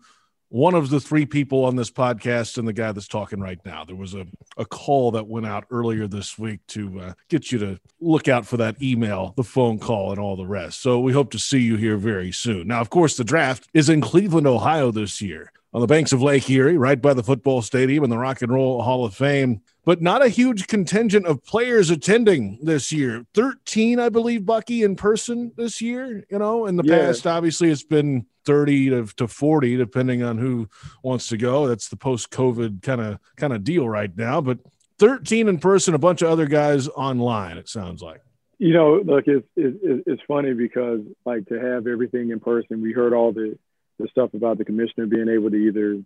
one 0.53 0.75
of 0.75 0.91
the 0.91 0.99
three 0.99 1.25
people 1.25 1.65
on 1.65 1.75
this 1.75 1.89
podcast 1.89 2.59
and 2.59 2.67
the 2.67 2.73
guy 2.73 2.91
that's 2.91 3.07
talking 3.07 3.39
right 3.39 3.57
now. 3.65 3.83
There 3.83 3.95
was 3.95 4.13
a, 4.13 4.27
a 4.55 4.65
call 4.65 5.09
that 5.13 5.25
went 5.25 5.47
out 5.47 5.65
earlier 5.71 6.05
this 6.05 6.37
week 6.37 6.59
to 6.67 6.99
uh, 6.99 7.13
get 7.27 7.51
you 7.51 7.57
to 7.57 7.79
look 7.99 8.27
out 8.27 8.45
for 8.45 8.57
that 8.57 8.79
email, 8.79 9.33
the 9.35 9.43
phone 9.43 9.79
call, 9.79 10.11
and 10.11 10.19
all 10.19 10.35
the 10.35 10.45
rest. 10.45 10.79
So 10.79 10.99
we 10.99 11.11
hope 11.11 11.31
to 11.31 11.39
see 11.39 11.57
you 11.57 11.75
here 11.75 11.97
very 11.97 12.31
soon. 12.31 12.67
Now, 12.67 12.81
of 12.81 12.91
course, 12.91 13.17
the 13.17 13.23
draft 13.23 13.67
is 13.73 13.89
in 13.89 13.99
Cleveland, 13.99 14.45
Ohio 14.45 14.91
this 14.91 15.23
year 15.23 15.51
on 15.73 15.81
the 15.81 15.87
banks 15.87 16.13
of 16.13 16.21
Lake 16.21 16.47
Erie, 16.47 16.77
right 16.77 17.01
by 17.01 17.15
the 17.15 17.23
football 17.23 17.63
stadium 17.63 18.03
and 18.03 18.13
the 18.13 18.19
Rock 18.19 18.43
and 18.43 18.53
Roll 18.53 18.83
Hall 18.83 19.05
of 19.05 19.15
Fame 19.15 19.59
but 19.85 20.01
not 20.01 20.25
a 20.25 20.29
huge 20.29 20.67
contingent 20.67 21.25
of 21.25 21.43
players 21.43 21.89
attending 21.89 22.59
this 22.61 22.91
year. 22.91 23.25
13, 23.33 23.99
I 23.99 24.09
believe, 24.09 24.45
Bucky 24.45 24.83
in 24.83 24.95
person 24.95 25.51
this 25.57 25.81
year. 25.81 26.23
You 26.29 26.39
know, 26.39 26.65
in 26.67 26.77
the 26.77 26.83
yeah. 26.85 26.99
past, 26.99 27.27
obviously, 27.27 27.69
it's 27.69 27.83
been 27.83 28.25
30 28.45 28.89
to, 28.89 29.05
to 29.17 29.27
40, 29.27 29.77
depending 29.77 30.23
on 30.23 30.37
who 30.37 30.67
wants 31.01 31.27
to 31.29 31.37
go. 31.37 31.67
That's 31.67 31.89
the 31.89 31.97
post 31.97 32.31
COVID 32.31 32.81
kind 32.81 33.01
of 33.01 33.19
kind 33.37 33.53
of 33.53 33.63
deal 33.63 33.87
right 33.87 34.15
now. 34.15 34.41
But 34.41 34.59
13 34.99 35.47
in 35.47 35.59
person, 35.59 35.93
a 35.93 35.99
bunch 35.99 36.21
of 36.21 36.29
other 36.29 36.45
guys 36.45 36.87
online, 36.87 37.57
it 37.57 37.69
sounds 37.69 38.01
like. 38.01 38.21
You 38.59 38.73
know, 38.73 39.01
look, 39.03 39.25
it's, 39.27 39.45
it's, 39.55 40.03
it's 40.07 40.21
funny 40.27 40.53
because, 40.53 41.01
like, 41.25 41.47
to 41.47 41.59
have 41.59 41.87
everything 41.87 42.29
in 42.29 42.39
person, 42.39 42.81
we 42.81 42.93
heard 42.93 43.13
all 43.13 43.33
the, 43.33 43.57
the 43.99 44.07
stuff 44.07 44.33
about 44.33 44.57
the 44.57 44.65
commissioner 44.65 45.05
being 45.07 45.27
able 45.27 45.49
to 45.49 45.57
either 45.57 46.01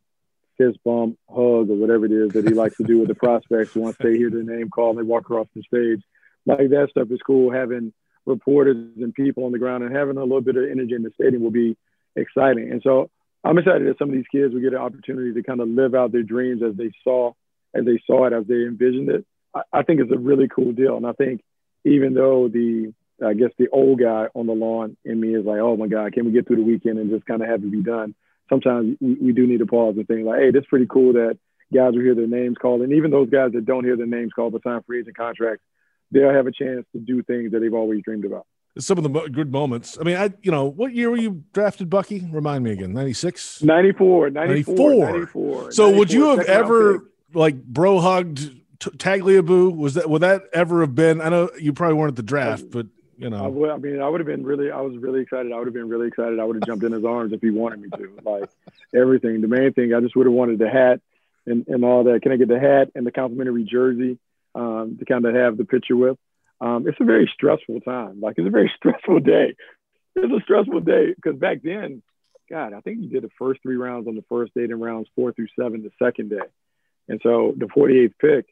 fist 0.58 0.80
bump, 0.84 1.17
hug, 1.30 1.69
or 1.69 1.76
whatever 1.76 2.06
it 2.06 2.12
is 2.12 2.32
that 2.32 2.47
he 2.47 2.54
likes 2.54 2.78
to 2.78 2.84
do 2.84 3.00
with 3.00 3.10
the 3.10 3.15
prospects 3.26 3.76
once 3.76 3.97
they 4.00 4.17
hear 4.17 4.30
their 4.30 4.43
name 4.43 4.69
called 4.69 4.97
and 4.97 5.06
they 5.06 5.10
walk 5.10 5.21
across 5.21 5.47
the 5.56 5.62
stage. 5.63 6.02
Like 6.45 6.69
that 6.69 6.89
stuff 6.89 7.12
is 7.12 7.21
cool. 7.21 7.52
Having 7.52 7.93
reporters 8.26 8.76
and 8.97 9.13
people 9.13 9.45
on 9.45 9.52
the 9.52 9.60
ground 9.60 9.84
and 9.84 9.95
having 9.95 10.17
a 10.17 10.23
little 10.23 10.41
bit 10.41 10.58
of 10.58 10.63
energy 10.63 10.95
in 10.95 11.04
the 11.04 11.12
stadium 11.13 11.43
will 11.43 11.52
be 11.52 11.78
exciting. 12.17 12.71
And 12.71 12.82
so 12.84 13.10
I'm 13.43 13.58
excited 13.58 13.88
that 13.88 13.97
some 13.97 14.10
of 14.10 14.15
these 14.15 14.25
kids 14.32 14.53
will 14.53 14.62
get 14.62 14.73
an 14.73 14.80
opportunity 14.80 15.34
to 15.34 15.43
kind 15.43 15.62
of 15.62 15.69
live 15.69 15.95
out 15.95 16.12
their 16.12 16.23
dreams 16.23 16.62
as 16.67 16.75
they 16.75 16.91
saw, 17.03 17.32
as 17.73 17.86
they 17.86 18.01
saw 18.06 18.25
it, 18.25 18.34
as 18.34 18.45
they 18.47 18.65
envisioned 18.65 19.10
it. 19.10 19.25
I, 19.56 19.62
I 19.71 19.84
think 19.84 20.01
it's 20.01 20.12
a 20.12 20.17
really 20.17 20.47
cool 20.47 20.73
deal. 20.73 20.97
And 20.97 21.06
I 21.06 21.13
think 21.13 21.41
even 21.86 22.13
though 22.13 22.47
the 22.47 22.93
I 23.25 23.34
guess 23.34 23.49
the 23.58 23.69
old 23.69 23.99
guy 23.99 24.27
on 24.36 24.45
the 24.45 24.53
lawn 24.53 24.95
in 25.03 25.19
me 25.19 25.34
is 25.34 25.43
like, 25.43 25.60
oh 25.60 25.75
my 25.75 25.88
God, 25.88 26.13
can 26.13 26.25
we 26.25 26.32
get 26.32 26.45
through 26.45 26.58
the 26.58 26.62
weekend 26.62 26.99
and 26.99 27.10
just 27.10 27.25
kind 27.25 27.41
of 27.41 27.47
have 27.47 27.63
it 27.63 27.71
be 27.71 27.82
done? 27.82 28.13
sometimes 28.49 28.97
we, 28.99 29.15
we 29.15 29.34
do 29.34 29.47
need 29.47 29.60
to 29.60 29.65
pause 29.65 29.95
and 29.97 30.08
think 30.08 30.25
like, 30.25 30.39
hey, 30.39 30.51
that's 30.51 30.65
pretty 30.67 30.88
cool 30.89 31.13
that 31.13 31.38
guys 31.73 31.93
will 31.93 32.01
hear 32.01 32.15
their 32.15 32.27
names 32.27 32.58
called, 32.62 32.82
and 32.82 32.93
even 32.93 33.12
those 33.12 33.30
guys 33.30 33.51
that 33.53 33.65
don't 33.65 33.84
hear 33.84 33.97
their 33.97 34.06
names 34.06 34.32
called 34.34 34.53
but 34.53 34.63
sign 34.63 34.82
free 34.84 34.99
agent 34.99 35.17
contracts, 35.17 35.63
they'll 36.12 36.34
have 36.34 36.47
a 36.47 36.51
chance 36.51 36.86
to 36.93 36.99
do 36.99 37.21
things 37.23 37.51
that 37.51 37.60
they've 37.60 37.73
always 37.73 38.01
dreamed 38.03 38.25
about. 38.25 38.45
Some 38.80 38.98
of 38.98 39.04
the 39.04 39.30
good 39.30 39.52
moments. 39.52 39.98
I 40.00 40.04
mean, 40.04 40.18
I 40.18 40.34
you 40.42 40.52
know, 40.52 40.66
what 40.66 40.94
year 40.94 41.10
were 41.10 41.18
you 41.18 41.44
drafted, 41.54 41.90
Bucky? 41.90 42.28
Remind 42.32 42.63
me 42.63 42.72
again. 42.72 42.94
96? 42.94 43.63
94, 43.63 44.30
94. 44.32 44.76
94. 44.76 45.06
94 45.06 45.72
so 45.72 45.84
94, 45.86 46.00
would 46.00 46.12
you 46.12 46.30
have 46.30 46.46
ever 46.48 47.10
like 47.34 47.63
bro 47.63 48.00
hugged 48.00 48.52
T- 48.80 48.90
Tagliabue? 48.92 49.76
Was 49.76 49.96
that 49.96 50.10
would 50.10 50.22
that 50.22 50.44
ever 50.54 50.82
have 50.82 50.96
been? 50.96 51.22
I 51.22 51.30
know 51.30 51.50
you 51.60 51.74
probably 51.74 51.96
weren't 51.96 52.12
at 52.12 52.16
the 52.16 52.24
draft, 52.24 52.70
but 52.70 52.88
you 53.18 53.30
know. 53.30 53.44
I, 53.44 53.48
would, 53.48 53.70
I 53.70 53.78
mean, 53.78 54.02
I 54.02 54.08
would 54.08 54.20
have 54.20 54.28
been 54.28 54.44
really, 54.44 54.72
I 54.72 54.82
was 54.82 54.96
really 54.98 55.22
excited. 55.22 55.52
I 55.52 55.58
would 55.58 55.68
have 55.68 55.74
been 55.74 55.90
really 55.90 56.08
excited. 56.08 56.40
I 56.40 56.44
would 56.44 56.58
have 56.58 56.66
jumped 56.66 56.84
in 56.84 56.92
his 56.92 57.04
arms 57.04 57.34
if 57.34 57.42
he 57.42 57.50
wanted 57.50 57.82
me 57.82 57.90
to. 57.90 58.12
Like 58.24 58.50
everything. 58.96 59.42
The 59.42 59.48
main 59.48 59.74
thing, 59.74 59.94
I 59.94 60.00
just 60.00 60.16
would 60.16 60.28
have 60.28 60.34
wanted 60.34 60.60
the 60.60 60.70
hat 60.70 61.02
and, 61.46 61.68
and 61.68 61.84
all 61.84 62.04
that. 62.06 62.22
Can 62.22 62.32
I 62.32 62.38
get 62.38 62.48
the 62.48 62.60
hat 62.60 62.92
and 62.96 63.06
the 63.06 63.12
complimentary 63.12 63.63
jersey 63.63 64.20
um, 64.54 64.98
to 65.00 65.06
kind 65.06 65.26
of 65.26 65.34
have 65.34 65.58
the 65.58 65.66
picture 65.66 65.96
with? 65.96 66.18
Um, 66.60 66.88
it's 66.88 66.98
a 67.00 67.06
very 67.06 67.30
stressful 67.34 67.82
time. 67.82 68.20
Like 68.22 68.36
it's 68.38 68.48
a 68.48 68.52
very 68.52 68.72
stressful 68.78 69.20
day. 69.22 69.56
It's 70.15 70.34
a 70.34 70.43
stressful 70.43 70.82
day 70.82 71.13
because 71.15 71.39
back 71.39 71.60
then, 71.63 72.02
God, 72.50 72.74
I 72.74 72.82
think 72.82 73.00
you 73.02 73.10
did 73.10 73.24
the 73.24 73.30
first 73.38 73.62
three 73.62 73.76
rounds 73.76 74.08
on 74.08 74.15
the 74.15 74.24
first 74.30 74.54
day, 74.54 74.63
and 74.63 74.82
rounds 74.82 75.10
four 75.15 75.32
through 75.34 75.48
seven 75.60 75.84
the 75.84 75.91
second 76.04 76.30
day. 76.30 76.48
And 77.10 77.20
so 77.24 77.54
the 77.56 77.65
48th 77.65 78.13
pick, 78.20 78.46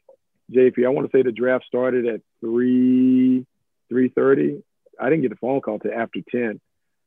JP, 0.52 0.86
I 0.86 0.90
want 0.90 1.10
to 1.10 1.16
say 1.16 1.22
the 1.22 1.32
draft 1.32 1.64
started 1.66 2.06
at 2.06 2.20
three 2.40 3.46
three 3.88 4.08
thirty. 4.08 4.62
I 5.00 5.10
didn't 5.10 5.22
get 5.22 5.32
a 5.32 5.36
phone 5.36 5.60
call 5.60 5.78
till 5.78 5.92
after 5.92 6.20
ten. 6.30 6.60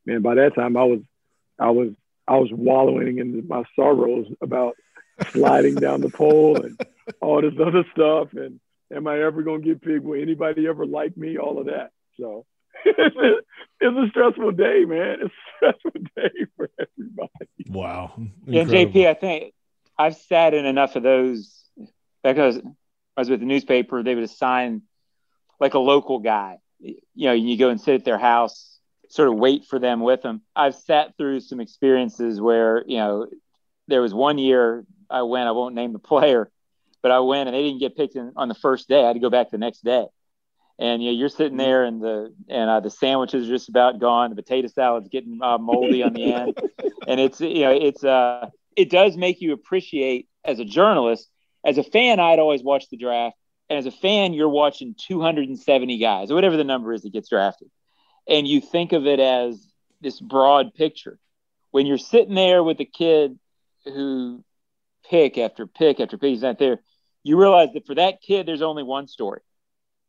Man, 0.06 0.22
by 0.22 0.34
that 0.36 0.54
time 0.54 0.76
I 0.76 0.84
was 0.84 1.00
I 1.58 1.70
was 1.70 1.90
I 2.28 2.36
was 2.36 2.50
wallowing 2.52 3.18
in 3.18 3.48
my 3.48 3.64
sorrows 3.74 4.26
about 4.40 4.76
sliding 5.30 5.74
down 5.74 6.00
the 6.00 6.10
pole 6.10 6.62
and 6.62 6.80
all 7.20 7.40
this 7.40 7.54
other 7.60 7.84
stuff. 7.92 8.28
And 8.34 8.60
am 8.94 9.06
I 9.06 9.22
ever 9.22 9.42
gonna 9.42 9.60
get 9.60 9.82
picked? 9.82 10.04
Will 10.04 10.20
anybody 10.20 10.66
ever 10.66 10.86
like 10.86 11.16
me? 11.16 11.38
All 11.38 11.58
of 11.58 11.66
that. 11.66 11.90
So 12.18 12.46
it's 12.84 13.46
a 13.82 14.08
stressful 14.10 14.52
day, 14.52 14.84
man. 14.84 15.18
It's 15.22 15.34
a 15.34 15.56
stressful 15.56 16.00
day 16.16 16.46
for 16.56 16.70
everybody. 16.78 17.50
Wow. 17.68 18.12
Yeah, 18.46 18.64
JP, 18.64 19.06
I 19.06 19.14
think 19.14 19.54
I've 19.98 20.16
sat 20.16 20.54
in 20.54 20.66
enough 20.66 20.96
of 20.96 21.02
those 21.02 21.62
because 22.22 22.58
I 22.58 23.20
was 23.20 23.30
with 23.30 23.40
the 23.40 23.46
newspaper. 23.46 24.02
They 24.02 24.14
would 24.14 24.24
assign 24.24 24.82
like 25.58 25.74
a 25.74 25.78
local 25.78 26.20
guy 26.20 26.58
you 26.80 27.26
know, 27.26 27.32
you 27.32 27.56
go 27.56 27.70
and 27.70 27.80
sit 27.80 27.94
at 27.94 28.04
their 28.04 28.18
house 28.18 28.78
sort 29.08 29.28
of 29.28 29.34
wait 29.34 29.64
for 29.64 29.78
them 29.78 30.00
with 30.00 30.22
them. 30.22 30.42
I've 30.54 30.74
sat 30.74 31.16
through 31.16 31.40
some 31.40 31.60
experiences 31.60 32.40
where, 32.40 32.84
you 32.86 32.96
know, 32.96 33.26
there 33.88 34.00
was 34.00 34.14
one 34.14 34.38
year 34.38 34.84
I 35.10 35.22
went, 35.22 35.48
I 35.48 35.52
won't 35.52 35.74
name 35.74 35.92
the 35.92 35.98
player, 36.12 36.50
but 37.02 37.10
I 37.10 37.20
went 37.20 37.48
and 37.48 37.56
they 37.56 37.62
didn't 37.62 37.80
get 37.80 37.96
picked 37.96 38.16
in, 38.16 38.32
on 38.36 38.48
the 38.48 38.54
first 38.54 38.88
day. 38.88 39.02
I 39.02 39.08
had 39.08 39.14
to 39.14 39.20
go 39.20 39.30
back 39.30 39.50
the 39.50 39.58
next 39.58 39.84
day. 39.84 40.06
And 40.78 41.02
you 41.02 41.10
know, 41.10 41.18
you're 41.18 41.28
sitting 41.28 41.58
there 41.58 41.84
and 41.84 42.00
the 42.00 42.34
and 42.48 42.70
uh, 42.70 42.80
the 42.80 42.90
sandwiches 42.90 43.46
are 43.46 43.52
just 43.52 43.68
about 43.68 44.00
gone. 44.00 44.30
The 44.30 44.36
potato 44.36 44.66
salad's 44.68 45.10
getting 45.10 45.38
uh, 45.42 45.58
moldy 45.58 46.02
on 46.02 46.14
the 46.14 46.32
end, 46.32 46.58
and 47.06 47.20
it's 47.20 47.38
you 47.38 47.60
know 47.60 47.70
it's 47.70 48.02
uh 48.02 48.48
it 48.76 48.88
does 48.88 49.14
make 49.14 49.42
you 49.42 49.52
appreciate 49.52 50.26
as 50.42 50.58
a 50.58 50.64
journalist. 50.64 51.28
As 51.62 51.76
a 51.76 51.82
fan, 51.82 52.18
I'd 52.18 52.38
always 52.38 52.62
watch 52.62 52.88
the 52.88 52.96
draft, 52.96 53.36
and 53.68 53.78
as 53.78 53.84
a 53.84 53.90
fan, 53.90 54.32
you're 54.32 54.48
watching 54.48 54.94
270 54.98 55.98
guys 55.98 56.30
or 56.30 56.34
whatever 56.34 56.56
the 56.56 56.64
number 56.64 56.94
is 56.94 57.02
that 57.02 57.12
gets 57.12 57.28
drafted, 57.28 57.68
and 58.26 58.48
you 58.48 58.62
think 58.62 58.92
of 58.92 59.06
it 59.06 59.20
as 59.20 59.62
this 60.00 60.18
broad 60.18 60.72
picture. 60.72 61.18
When 61.72 61.84
you're 61.84 61.98
sitting 61.98 62.34
there 62.34 62.64
with 62.64 62.80
a 62.80 62.86
kid 62.86 63.38
who 63.84 64.42
pick 65.10 65.36
after 65.36 65.66
pick 65.66 66.00
after 66.00 66.16
pick, 66.16 66.30
he's 66.30 66.40
not 66.40 66.58
there 66.58 66.80
you 67.22 67.38
realize 67.38 67.70
that 67.74 67.86
for 67.86 67.94
that 67.94 68.20
kid, 68.20 68.46
there's 68.46 68.62
only 68.62 68.82
one 68.82 69.06
story. 69.06 69.40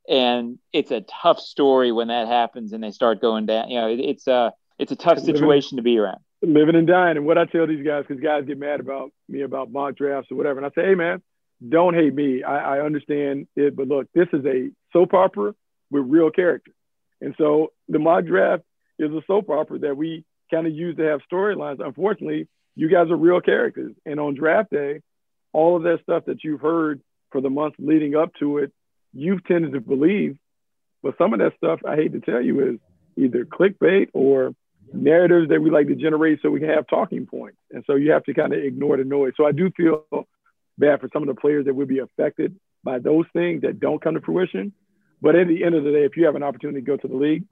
And 0.10 0.58
it's 0.74 0.92
a 0.92 1.02
tough 1.02 1.40
story 1.40 1.92
when 1.92 2.08
that 2.08 2.28
happens 2.28 2.74
and 2.74 2.84
they 2.84 2.92
start 2.92 3.22
going 3.22 3.46
down. 3.46 3.70
You 3.70 3.82
know, 3.82 3.88
it, 3.88 4.00
it's 4.00 4.28
a 4.28 4.54
it's 4.80 4.92
a 4.92 4.96
tough 4.96 5.20
situation 5.20 5.78
to 5.78 5.84
be 5.84 6.00
around. 6.00 6.20
Living 6.42 6.76
and 6.76 6.88
dying. 6.88 7.18
And 7.18 7.26
what 7.26 7.38
I 7.38 7.46
tell 7.46 7.68
these 7.68 7.86
guys, 7.86 8.06
because 8.08 8.22
guys 8.22 8.46
get 8.48 8.58
mad 8.58 8.80
about 8.80 9.12
me 9.30 9.42
about 9.42 9.72
mock 9.72 9.96
drafts 9.96 10.32
or 10.32 10.36
whatever, 10.36 10.60
and 10.60 10.66
I 10.66 10.70
say, 10.70 10.88
hey 10.88 10.96
man, 10.96 11.22
don't 11.68 11.94
hate 11.94 12.14
me. 12.14 12.42
I, 12.42 12.78
I 12.78 12.86
understand 12.86 13.48
it, 13.56 13.76
but 13.76 13.88
look, 13.88 14.08
this 14.14 14.28
is 14.34 14.44
a 14.46 14.72
soap 14.92 15.14
opera 15.14 15.54
with 15.92 16.04
real 16.08 16.32
characters. 16.32 16.74
And 17.22 17.36
so 17.38 17.72
the 17.88 18.00
mock 18.00 18.26
draft 18.26 18.64
is 18.98 19.12
a 19.12 19.22
soap 19.28 19.52
opera 19.52 19.80
that 19.80 19.96
we 19.96 20.26
kind 20.50 20.66
of 20.66 20.74
use 20.74 20.98
to 20.98 21.04
have 21.04 21.22
storylines. 21.32 21.86
Unfortunately, 21.86 22.48
you 22.76 22.90
guys 22.90 23.12
are 23.12 23.16
real 23.16 23.42
characters. 23.42 23.94
And 24.06 24.20
on 24.20 24.34
draft 24.34 24.72
day, 24.72 25.02
all 25.54 25.76
of 25.78 25.84
that 25.84 26.00
stuff 26.04 26.26
that 26.26 26.44
you've 26.44 26.62
heard 26.62 27.02
for 27.32 27.42
the 27.42 27.50
months 27.50 27.78
leading 27.80 28.16
up 28.16 28.34
to 28.40 28.60
it, 28.60 28.72
you've 29.14 29.44
tended 29.46 29.74
to 29.74 29.82
believe. 29.82 30.38
But 31.04 31.18
some 31.18 31.34
of 31.34 31.40
that 31.40 31.54
stuff, 31.58 31.80
I 31.88 31.96
hate 31.96 32.14
to 32.14 32.20
tell 32.20 32.42
you, 32.42 32.74
is 32.74 32.80
either 33.18 33.46
clickbait 33.46 34.10
or 34.14 34.54
narratives 34.94 35.50
that 35.50 35.62
we 35.62 35.70
like 35.70 35.88
to 35.88 35.96
generate 35.96 36.40
so 36.42 36.50
we 36.50 36.60
can 36.60 36.70
have 36.70 36.88
talking 36.88 37.26
points. 37.26 37.58
And 37.72 37.84
so 37.88 37.96
you 37.96 38.12
have 38.12 38.24
to 38.26 38.34
kind 38.34 38.54
of 38.54 38.60
ignore 38.60 38.98
the 38.98 39.04
noise. 39.04 39.34
So 39.38 39.46
I 39.46 39.52
do 39.52 39.72
feel 39.72 40.06
bad 40.78 41.02
for 41.02 41.10
some 41.14 41.24
of 41.24 41.28
the 41.34 41.40
players 41.40 41.66
that 41.66 41.76
would 41.76 41.88
be 41.88 42.00
affected 42.00 42.56
by 42.84 43.00
those 43.00 43.26
things 43.34 43.62
that 43.62 43.80
don't 43.80 44.02
come 44.02 44.16
to 44.16 44.22
fruition. 44.22 44.74
But 45.22 45.36
at 45.36 45.48
the 45.48 45.64
end 45.64 45.76
of 45.76 45.84
the 45.84 45.92
day, 45.92 46.04
if 46.04 46.18
you 46.18 46.26
have 46.26 46.36
an 46.36 46.44
opportunity 46.44 46.82
to 46.82 46.86
go 46.86 46.98
to 46.98 47.08
the 47.08 47.16
league, 47.16 47.46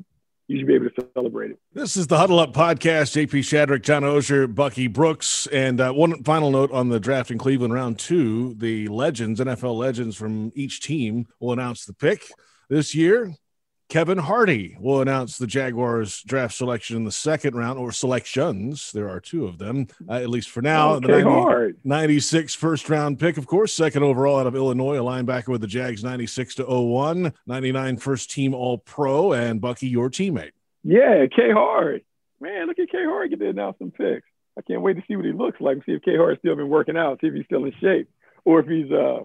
you 0.49 0.57
should 0.57 0.67
be 0.67 0.73
able 0.73 0.89
to 0.89 1.07
celebrate 1.13 1.51
it. 1.51 1.59
This 1.73 1.95
is 1.95 2.07
the 2.07 2.17
Huddle 2.17 2.39
Up 2.39 2.53
podcast. 2.53 3.13
JP 3.15 3.41
Shadrick, 3.41 3.83
John 3.83 4.01
Oehser, 4.01 4.53
Bucky 4.53 4.87
Brooks. 4.87 5.47
And 5.47 5.79
uh, 5.79 5.91
one 5.93 6.23
final 6.23 6.49
note 6.49 6.71
on 6.71 6.89
the 6.89 6.99
draft 6.99 7.29
in 7.29 7.37
Cleveland 7.37 7.71
round 7.71 7.99
two 7.99 8.55
the 8.55 8.87
legends, 8.87 9.39
NFL 9.39 9.77
legends 9.77 10.15
from 10.15 10.51
each 10.55 10.81
team 10.81 11.27
will 11.39 11.53
announce 11.53 11.85
the 11.85 11.93
pick 11.93 12.23
this 12.67 12.95
year. 12.95 13.31
Kevin 13.89 14.19
Hardy 14.19 14.77
will 14.79 15.01
announce 15.01 15.39
the 15.39 15.47
Jaguars 15.47 16.21
draft 16.21 16.53
selection 16.53 16.95
in 16.95 17.05
the 17.05 17.11
second 17.11 17.55
round 17.55 17.79
or 17.79 17.91
selections. 17.91 18.91
There 18.91 19.09
are 19.09 19.19
two 19.19 19.47
of 19.47 19.57
them, 19.57 19.87
uh, 20.07 20.13
at 20.13 20.29
least 20.29 20.51
for 20.51 20.61
now. 20.61 20.91
Okay, 20.93 21.23
the 21.23 21.23
90, 21.23 21.79
96 21.83 22.53
first 22.53 22.87
round 22.87 23.17
pick, 23.17 23.37
of 23.37 23.47
course, 23.47 23.73
second 23.73 24.03
overall 24.03 24.39
out 24.39 24.45
of 24.45 24.55
Illinois, 24.55 24.97
a 24.97 25.01
linebacker 25.01 25.47
with 25.47 25.61
the 25.61 25.67
Jags 25.67 26.03
96 26.03 26.55
to 26.55 26.65
01, 26.65 27.33
99 27.47 27.97
first 27.97 28.29
team 28.29 28.53
all 28.53 28.77
pro, 28.77 29.33
and 29.33 29.59
Bucky, 29.59 29.87
your 29.87 30.11
teammate. 30.11 30.51
Yeah, 30.83 31.25
K 31.25 31.51
Hard. 31.51 32.03
Man, 32.39 32.67
look 32.67 32.77
at 32.77 32.91
K 32.91 33.03
Hard 33.03 33.31
get 33.31 33.39
to 33.39 33.49
announce 33.49 33.79
some 33.79 33.89
picks. 33.89 34.27
I 34.55 34.61
can't 34.61 34.83
wait 34.83 34.97
to 34.97 35.03
see 35.07 35.15
what 35.15 35.25
he 35.25 35.31
looks 35.31 35.59
like, 35.59 35.77
and 35.77 35.83
see 35.87 35.93
if 35.93 36.03
K 36.03 36.15
Hard's 36.15 36.39
still 36.41 36.55
been 36.55 36.69
working 36.69 36.95
out, 36.95 37.21
see 37.21 37.27
if 37.27 37.33
he's 37.33 37.45
still 37.45 37.65
in 37.65 37.73
shape, 37.81 38.07
or 38.45 38.59
if 38.59 38.67
he's 38.67 38.91
uh 38.91 39.21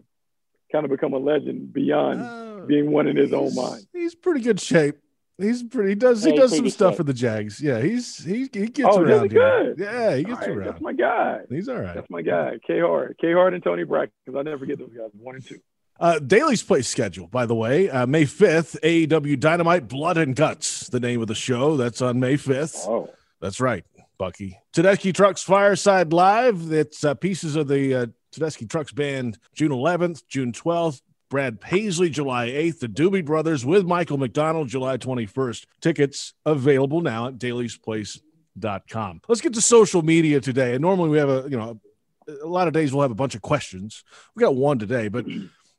kind 0.73 0.85
of 0.85 0.91
become 0.91 1.13
a 1.13 1.19
legend 1.19 1.73
beyond 1.73 2.21
uh, 2.21 2.67
being 2.67 2.91
one 2.91 3.07
in 3.07 3.17
his 3.17 3.33
own 3.33 3.55
mind. 3.55 3.87
He's 3.93 4.15
pretty 4.15 4.41
good 4.41 4.61
shape. 4.61 4.97
He's 5.39 5.65
pretty. 5.65 5.91
He 5.91 5.95
does. 5.97 6.23
He 6.23 6.33
does 6.33 6.57
some 6.57 6.71
stuff 6.71 6.97
for 6.97 7.03
the 7.03 7.13
Jags. 7.13 7.61
Yeah, 7.61 7.81
he's 7.81 8.25
he 8.25 8.49
he 8.53 8.69
gets 8.69 8.89
oh, 8.97 9.01
around. 9.01 9.31
Good. 9.31 9.79
Yeah, 9.79 10.15
he 10.15 10.23
gets 10.23 10.41
right, 10.41 10.51
around. 10.51 10.67
That's 10.69 10.81
my 10.81 10.93
guy. 10.93 11.41
He's 11.49 11.69
all 11.69 11.77
right. 11.77 11.95
That's 11.95 12.09
my 12.09 12.23
guy. 12.23 12.59
K 12.65 12.81
Hard, 12.81 13.17
K 13.21 13.33
Hard, 13.33 13.53
and 13.53 13.63
Tony 13.63 13.83
Brack. 13.83 14.11
Because 14.25 14.39
I 14.39 14.43
never 14.43 14.59
forget 14.59 14.79
those 14.79 14.93
guys. 14.97 15.11
One 15.13 15.35
and 15.35 15.45
two. 15.45 15.59
Uh, 15.99 16.19
Daily's 16.19 16.63
Place 16.63 16.89
schedule, 16.89 17.29
by 17.29 17.47
the 17.47 17.55
way, 17.55 17.89
uh, 17.89 18.05
May 18.05 18.25
5th, 18.25 18.81
AEW 18.81 19.39
Dynamite 19.39 19.87
Blood 19.87 20.19
and 20.19 20.35
Guts, 20.35 20.89
the 20.89 20.99
name 20.99 21.23
of 21.23 21.29
the 21.29 21.37
show. 21.37 21.77
That's 21.77 22.03
on 22.03 22.19
May 22.19 22.35
5th. 22.35 22.89
Oh. 22.89 23.11
That's 23.41 23.61
right, 23.61 23.85
Bucky. 24.19 24.59
Tedeschi 24.73 25.15
Trucks 25.15 25.45
Fireside 25.45 26.13
Live. 26.13 26.73
It's 26.73 27.05
uh, 27.05 27.15
pieces 27.15 27.55
of 27.55 27.69
the 27.69 27.95
uh, 27.95 28.07
Tedeschi 28.35 28.69
Trucks 28.69 28.93
Band 28.93 29.39
June 29.55 29.71
11th, 29.71 30.27
June 30.29 30.53
12th, 30.53 31.01
Brad 31.31 31.61
Paisley, 31.61 32.11
July 32.11 32.49
8th. 32.49 32.81
The 32.81 32.89
Doobie 32.89 33.25
Brothers 33.25 33.65
with 33.65 33.87
Michael 33.87 34.19
McDonald, 34.19 34.69
July 34.69 34.99
21st. 34.99 35.67
Tickets 35.81 36.35
available 36.45 37.01
now 37.01 37.29
at 37.29 37.39
dailysplace.com. 37.39 39.21
Let's 39.29 39.41
get 39.41 39.55
to 39.55 39.61
social 39.61 40.03
media 40.03 40.41
today. 40.41 40.75
And 40.75 40.83
normally 40.83 41.11
we 41.11 41.19
have 41.19 41.29
a, 41.29 41.47
you 41.49 41.57
know, 41.57 41.81
a 42.29 42.47
lot 42.47 42.69
of 42.69 42.73
days 42.73 42.93
we'll 42.93 43.03
have 43.03 43.11
a 43.11 43.17
bunch 43.17 43.35
of 43.35 43.43
questions. 43.43 44.05
We 44.35 44.41
got 44.41 44.57
one 44.57 44.79
today, 44.79 45.09
but 45.09 45.27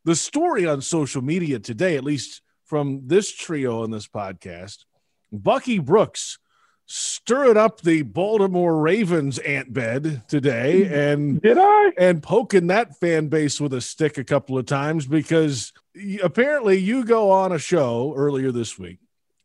the 0.04 0.16
story 0.16 0.66
on 0.66 0.82
social 0.82 1.22
media 1.22 1.60
today, 1.60 1.96
at 1.96 2.04
least 2.04 2.42
from 2.66 3.04
this 3.06 3.34
trio 3.34 3.84
on 3.84 3.92
this 3.92 4.08
podcast, 4.08 4.86
Bucky 5.32 5.80
Brooks 5.80 6.40
stirring 6.86 7.58
up 7.58 7.82
the 7.82 8.04
Baltimore 8.04 8.78
Ravens 8.80 9.40
ant 9.40 9.74
bed 9.74 10.24
today 10.28 11.12
and 11.12 11.42
did 11.42 11.58
I 11.58 11.92
and 11.98 12.22
poking 12.22 12.68
that 12.68 12.96
fan 12.98 13.28
base 13.28 13.60
with 13.60 13.74
a 13.74 13.82
stick 13.82 14.18
a 14.18 14.24
couple 14.24 14.58
of 14.58 14.68
times 14.68 15.08
because 15.08 15.74
apparently 16.22 16.78
you 16.78 17.04
go 17.04 17.32
on 17.32 17.52
a 17.52 17.58
show 17.60 18.14
earlier 18.16 18.52
this 18.52 18.78
week 18.78 19.00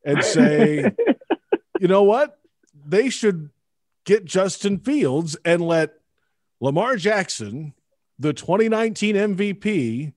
and 0.05 0.23
say, 0.25 0.93
you 1.81 1.89
know 1.89 2.03
what? 2.03 2.39
They 2.87 3.09
should 3.09 3.51
get 4.05 4.25
Justin 4.25 4.79
Fields 4.79 5.37
and 5.45 5.63
let 5.63 5.95
Lamar 6.61 6.97
Jackson, 6.97 7.73
the 8.19 8.35
2019 8.35 9.17
MVP, 9.17 10.13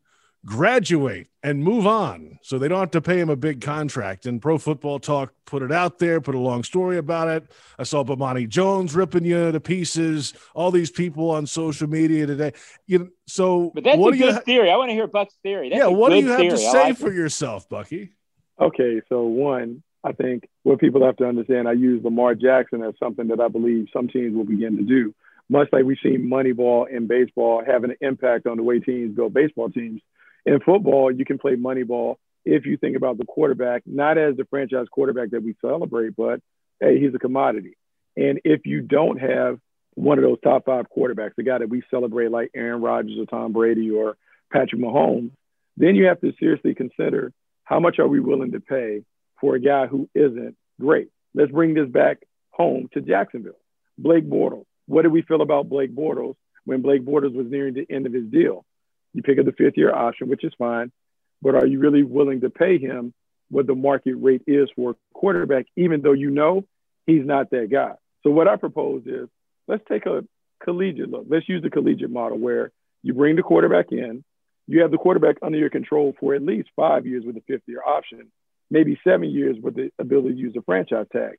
graduate 0.46 1.28
and 1.42 1.64
move 1.64 1.88
on 1.88 2.38
so 2.42 2.58
they 2.58 2.68
don't 2.68 2.80
have 2.80 2.92
to 2.92 3.02
pay 3.02 3.20
him 3.20 3.30
a 3.30 3.36
big 3.36 3.62
contract. 3.62 4.26
And 4.26 4.42
Pro 4.42 4.58
Football 4.58 5.00
Talk 5.00 5.34
put 5.46 5.62
it 5.62 5.72
out 5.72 6.00
there, 6.00 6.20
put 6.20 6.36
a 6.36 6.40
long 6.40 6.64
story 6.64 6.98
about 6.98 7.28
it. 7.30 7.52
I 7.80 7.84
saw 7.84 8.04
Bomani 8.04 8.48
Jones 8.48 8.96
ripping 8.96 9.26
you 9.26 9.52
to 9.52 9.60
pieces, 9.60 10.34
all 10.54 10.72
these 10.72 10.92
people 10.92 11.32
on 11.32 11.46
social 11.46 11.88
media 11.88 12.26
today. 12.26 12.54
You 12.88 13.00
know, 13.00 13.10
so 13.28 13.72
But 13.74 13.84
that's 13.86 13.98
what 13.98 14.14
a 14.14 14.18
do 14.18 14.24
good 14.24 14.36
you, 14.36 14.42
theory. 14.42 14.72
I 14.72 14.76
want 14.76 14.90
to 14.90 14.94
hear 14.94 15.08
Buck's 15.08 15.36
theory. 15.44 15.70
That's 15.70 15.80
yeah, 15.80 15.88
what 15.88 16.10
do 16.10 16.18
you 16.18 16.30
have 16.30 16.40
theory. 16.40 16.52
to 16.52 16.58
say 16.58 16.84
like 16.90 16.98
for 16.98 17.12
it. 17.12 17.16
yourself, 17.16 17.70
Bucky? 17.70 18.12
Okay, 18.60 19.02
so 19.10 19.24
one, 19.24 19.82
I 20.04 20.12
think 20.12 20.48
what 20.64 20.80
people 20.80 21.06
have 21.06 21.16
to 21.18 21.26
understand, 21.26 21.68
I 21.68 21.74
use 21.74 22.04
Lamar 22.04 22.36
Jackson 22.36 22.84
as 22.84 22.94
something 23.02 23.28
that 23.30 23.40
I 23.40 23.48
believe 23.48 23.88
some 23.94 24.10
teams 24.10 24.36
will 24.36 24.44
begin 24.44 24.78
to 24.78 24.84
do. 24.84 25.16
Much 25.50 25.70
like 25.72 25.84
we've 25.84 25.98
seen 26.02 26.30
Moneyball 26.30 26.90
in 26.90 27.08
baseball 27.08 27.64
having 27.66 27.92
an 27.92 27.98
impact 28.02 28.48
on 28.48 28.58
the 28.58 28.64
way 28.64 28.80
teams 28.80 29.16
build 29.16 29.34
baseball 29.34 29.70
teams. 29.70 30.02
In 30.46 30.60
football, 30.60 31.12
you 31.12 31.26
can 31.26 31.38
play 31.38 31.56
Moneyball 31.56 32.16
if 32.46 32.66
you 32.66 32.78
think 32.78 32.98
about 32.98 33.18
the 33.18 33.26
quarterback, 33.26 33.84
not 33.86 34.18
as 34.18 34.36
the 34.36 34.46
franchise 34.46 34.88
quarterback 34.92 35.32
that 35.32 35.44
we 35.44 35.56
celebrate, 35.62 36.16
but 36.16 36.42
hey, 36.80 37.00
he's 37.00 37.16
a 37.16 37.20
commodity. 37.20 37.78
And 38.18 38.42
if 38.44 38.66
you 38.66 38.82
don't 38.82 39.20
have 39.20 39.60
one 39.96 40.18
of 40.18 40.24
those 40.24 40.40
top 40.44 40.66
five 40.66 40.86
quarterbacks, 40.96 41.36
the 41.38 41.44
guy 41.44 41.60
that 41.60 41.70
we 41.70 41.84
celebrate 41.90 42.32
like 42.32 42.52
Aaron 42.56 42.82
Rodgers 42.82 43.18
or 43.18 43.26
Tom 43.26 43.54
Brady 43.54 43.90
or 43.92 44.18
Patrick 44.52 44.82
Mahomes, 44.82 45.32
then 45.78 45.96
you 45.96 46.06
have 46.06 46.20
to 46.22 46.34
seriously 46.40 46.76
consider 46.76 47.32
how 47.64 47.80
much 47.80 48.00
are 48.00 48.08
we 48.08 48.20
willing 48.20 48.52
to 48.52 48.60
pay 48.60 49.04
for 49.40 49.56
a 49.56 49.60
guy 49.60 49.88
who 49.88 50.10
isn't 50.14 50.56
great. 50.80 51.10
Let's 51.34 51.52
bring 51.52 51.74
this 51.74 51.90
back 51.90 52.20
home 52.52 52.90
to 52.94 53.02
Jacksonville. 53.02 53.60
Blake 53.98 54.30
Bortles. 54.30 54.66
What 54.86 55.04
did 55.04 55.12
we 55.12 55.22
feel 55.22 55.42
about 55.42 55.70
Blake 55.70 55.96
Bortles 55.96 56.36
when 56.66 56.82
Blake 56.82 57.04
Bortles 57.04 57.34
was 57.34 57.48
nearing 57.50 57.74
the 57.74 57.88
end 57.90 58.06
of 58.06 58.14
his 58.14 58.26
deal? 58.26 58.66
You 59.14 59.22
pick 59.22 59.40
up 59.40 59.46
the 59.46 59.52
fifth 59.52 59.78
year 59.78 59.94
option, 59.94 60.28
which 60.28 60.44
is 60.44 60.54
fine, 60.58 60.92
but 61.42 61.56
are 61.56 61.66
you 61.66 61.80
really 61.80 62.04
willing 62.04 62.42
to 62.42 62.50
pay 62.50 62.80
him 62.80 63.14
what 63.50 63.68
the 63.68 63.76
market 63.76 64.16
rate 64.16 64.44
is 64.48 64.70
for 64.76 64.92
a 64.92 64.96
quarterback, 65.14 65.66
even 65.76 66.02
though 66.02 66.14
you 66.14 66.32
know 66.32 66.66
he's 67.06 67.26
not 67.26 67.52
that 67.52 67.70
guy? 67.72 67.94
So 68.24 68.32
what 68.32 68.48
I 68.48 68.56
propose 68.56 69.04
is 69.06 69.30
let's 69.68 69.84
take 69.88 70.06
a 70.06 70.24
collegiate 70.64 71.10
look. 71.10 71.26
Let's 71.30 71.48
use 71.48 71.62
the 71.62 71.70
collegiate 71.70 72.10
model 72.10 72.38
where 72.40 72.72
you 73.04 73.14
bring 73.14 73.36
the 73.36 73.44
quarterback 73.44 73.92
in, 73.92 74.24
you 74.68 74.82
have 74.82 74.92
the 74.92 74.98
quarterback 74.98 75.38
under 75.42 75.58
your 75.58 75.70
control 75.70 76.16
for 76.20 76.34
at 76.34 76.42
least 76.42 76.70
five 76.76 77.06
years 77.06 77.24
with 77.26 77.36
a 77.36 77.42
fifth 77.42 77.64
year 77.68 77.82
option, 77.86 78.32
maybe 78.72 79.00
seven 79.04 79.30
years 79.30 79.58
with 79.62 79.76
the 79.76 79.92
ability 80.00 80.36
to 80.36 80.40
use 80.40 80.54
the 80.54 80.62
franchise 80.62 81.08
tag. 81.12 81.38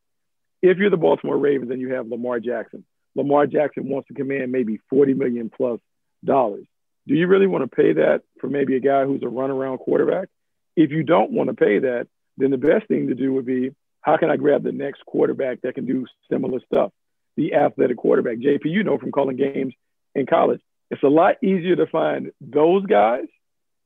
If 0.63 0.79
you're 0.79 0.91
the 0.91 0.97
Baltimore 0.97 1.39
Ravens 1.39 1.71
and 1.71 1.81
you 1.81 1.95
have 1.95 2.07
Lamar 2.07 2.39
Jackson, 2.41 2.85
Lamar 3.15 3.47
Jackson 3.47 3.89
wants 3.89 4.09
to 4.09 4.15
command 4.15 4.53
maybe 4.53 4.81
40 4.91 5.15
million 5.15 5.51
plus 5.55 5.81
dollars. 6.25 6.67
Do 7.07 7.15
you 7.15 7.27
really 7.27 7.47
want 7.47 7.69
to 7.69 7.77
pay 7.77 7.93
that 7.95 8.23
for 8.41 8.49
maybe 8.49 8.77
a 8.77 8.81
guy 8.81 9.05
who's 9.05 9.23
a 9.23 9.27
runaround 9.27 9.81
quarterback? 9.81 10.29
If 10.77 10.91
you 10.91 11.03
don't 11.03 11.33
want 11.33 11.49
to 11.51 11.55
pay 11.55 11.79
that, 11.81 12.09
then 12.37 12.51
the 12.51 12.59
best 12.59 12.89
thing 12.89 13.09
to 13.09 13.15
do 13.15 13.33
would 13.35 13.47
be 13.47 13.75
How 14.01 14.17
can 14.17 14.31
I 14.31 14.37
grab 14.37 14.63
the 14.63 14.73
next 14.73 15.05
quarterback 15.07 15.63
that 15.63 15.75
can 15.75 15.87
do 15.87 16.07
similar 16.31 16.61
stuff? 16.73 16.93
The 17.37 17.55
athletic 17.55 17.97
quarterback. 17.97 18.39
JP, 18.39 18.65
you 18.65 18.85
know 18.85 18.99
from 18.99 19.13
calling 19.13 19.37
games 19.37 19.75
in 20.15 20.27
college, 20.27 20.61
it's 20.91 21.03
a 21.03 21.09
lot 21.09 21.43
easier 21.43 21.77
to 21.77 21.87
find 21.87 22.31
those 22.41 22.85
guys 22.87 23.27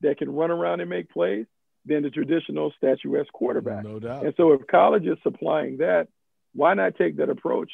that 0.00 0.18
can 0.18 0.30
run 0.30 0.50
around 0.50 0.80
and 0.80 0.90
make 0.90 1.10
plays 1.10 1.46
than 1.84 2.02
the 2.02 2.10
traditional 2.10 2.72
statuesque 2.76 3.32
quarterback. 3.32 3.84
No 3.84 3.98
doubt. 3.98 4.24
And 4.24 4.34
so 4.36 4.52
if 4.52 4.66
college 4.66 5.06
is 5.06 5.16
supplying 5.22 5.78
that, 5.78 6.08
why 6.54 6.74
not 6.74 6.96
take 6.96 7.16
that 7.16 7.30
approach? 7.30 7.70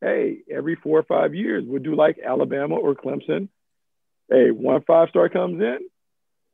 Hey, 0.00 0.38
every 0.50 0.76
four 0.76 0.98
or 0.98 1.02
five 1.02 1.34
years, 1.34 1.64
we'll 1.66 1.82
do 1.82 1.94
like 1.94 2.18
Alabama 2.24 2.76
or 2.76 2.94
Clemson. 2.94 3.48
Hey, 4.30 4.50
one 4.50 4.82
five 4.82 5.08
star 5.10 5.28
comes 5.28 5.60
in, 5.60 5.78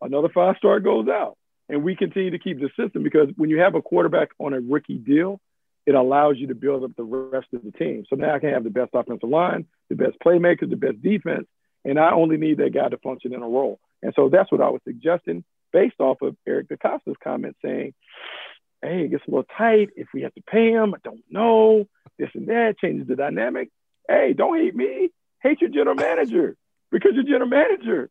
another 0.01 0.29
five 0.29 0.57
star 0.59 0.81
goes 0.81 1.09
out. 1.09 1.37
And 1.69 1.83
we 1.83 1.97
continue 1.97 2.31
to 2.31 2.39
keep 2.39 2.61
the 2.61 2.69
system 2.79 3.03
because 3.03 3.29
when 3.37 3.49
you 3.49 3.61
have 3.61 3.75
a 3.75 3.81
quarterback 3.81 4.31
on 4.39 4.53
a 4.53 4.61
rookie 4.61 4.99
deal, 4.99 5.41
it 5.87 5.95
allows 5.95 6.37
you 6.37 6.49
to 6.49 6.55
build 6.55 6.85
up 6.85 6.91
the 6.97 7.03
rest 7.03 7.47
of 7.55 7.63
the 7.63 7.73
team. 7.73 8.05
So 8.11 8.17
now 8.17 8.35
I 8.35 8.39
can 8.41 8.51
have 8.51 8.65
the 8.65 8.71
best 8.71 8.91
offensive 8.93 9.29
line, 9.29 9.67
the 9.89 9.97
best 9.97 10.17
playmakers, 10.25 10.69
the 10.71 10.77
best 10.77 11.01
defense, 11.03 11.47
and 11.85 11.99
I 11.99 12.13
only 12.13 12.37
need 12.37 12.59
that 12.59 12.75
guy 12.75 12.89
to 12.89 12.99
function 12.99 13.33
in 13.33 13.43
a 13.43 13.49
role. 13.49 13.81
And 14.03 14.13
so 14.15 14.29
that's 14.29 14.53
what 14.53 14.61
I 14.61 14.69
was 14.69 14.81
suggesting 14.85 15.45
based 15.73 15.99
off 15.99 16.21
of 16.21 16.37
Eric 16.47 16.69
DeCosta's 16.69 17.17
comment 17.25 17.57
saying, 17.65 17.95
hey, 18.83 19.05
it 19.05 19.11
gets 19.11 19.25
a 19.27 19.31
little 19.31 19.47
tight. 19.57 19.91
If 19.97 20.09
we 20.13 20.23
have 20.23 20.35
to 20.35 20.43
pay 20.43 20.71
him, 20.71 20.95
I 20.95 20.99
don't 21.03 21.23
know. 21.31 21.87
This 22.19 22.29
and 22.35 22.49
that 22.49 22.79
changes 22.79 23.09
the 23.09 23.17
dynamic. 23.17 23.71
Hey, 24.09 24.35
don't 24.37 24.59
hate 24.59 24.77
me. 24.77 25.11
Hate 25.43 25.61
your 25.61 25.71
general 25.71 25.97
manager 25.97 26.57
because 26.93 27.15
your 27.15 27.25
general 27.25 27.49
manager 27.49 28.11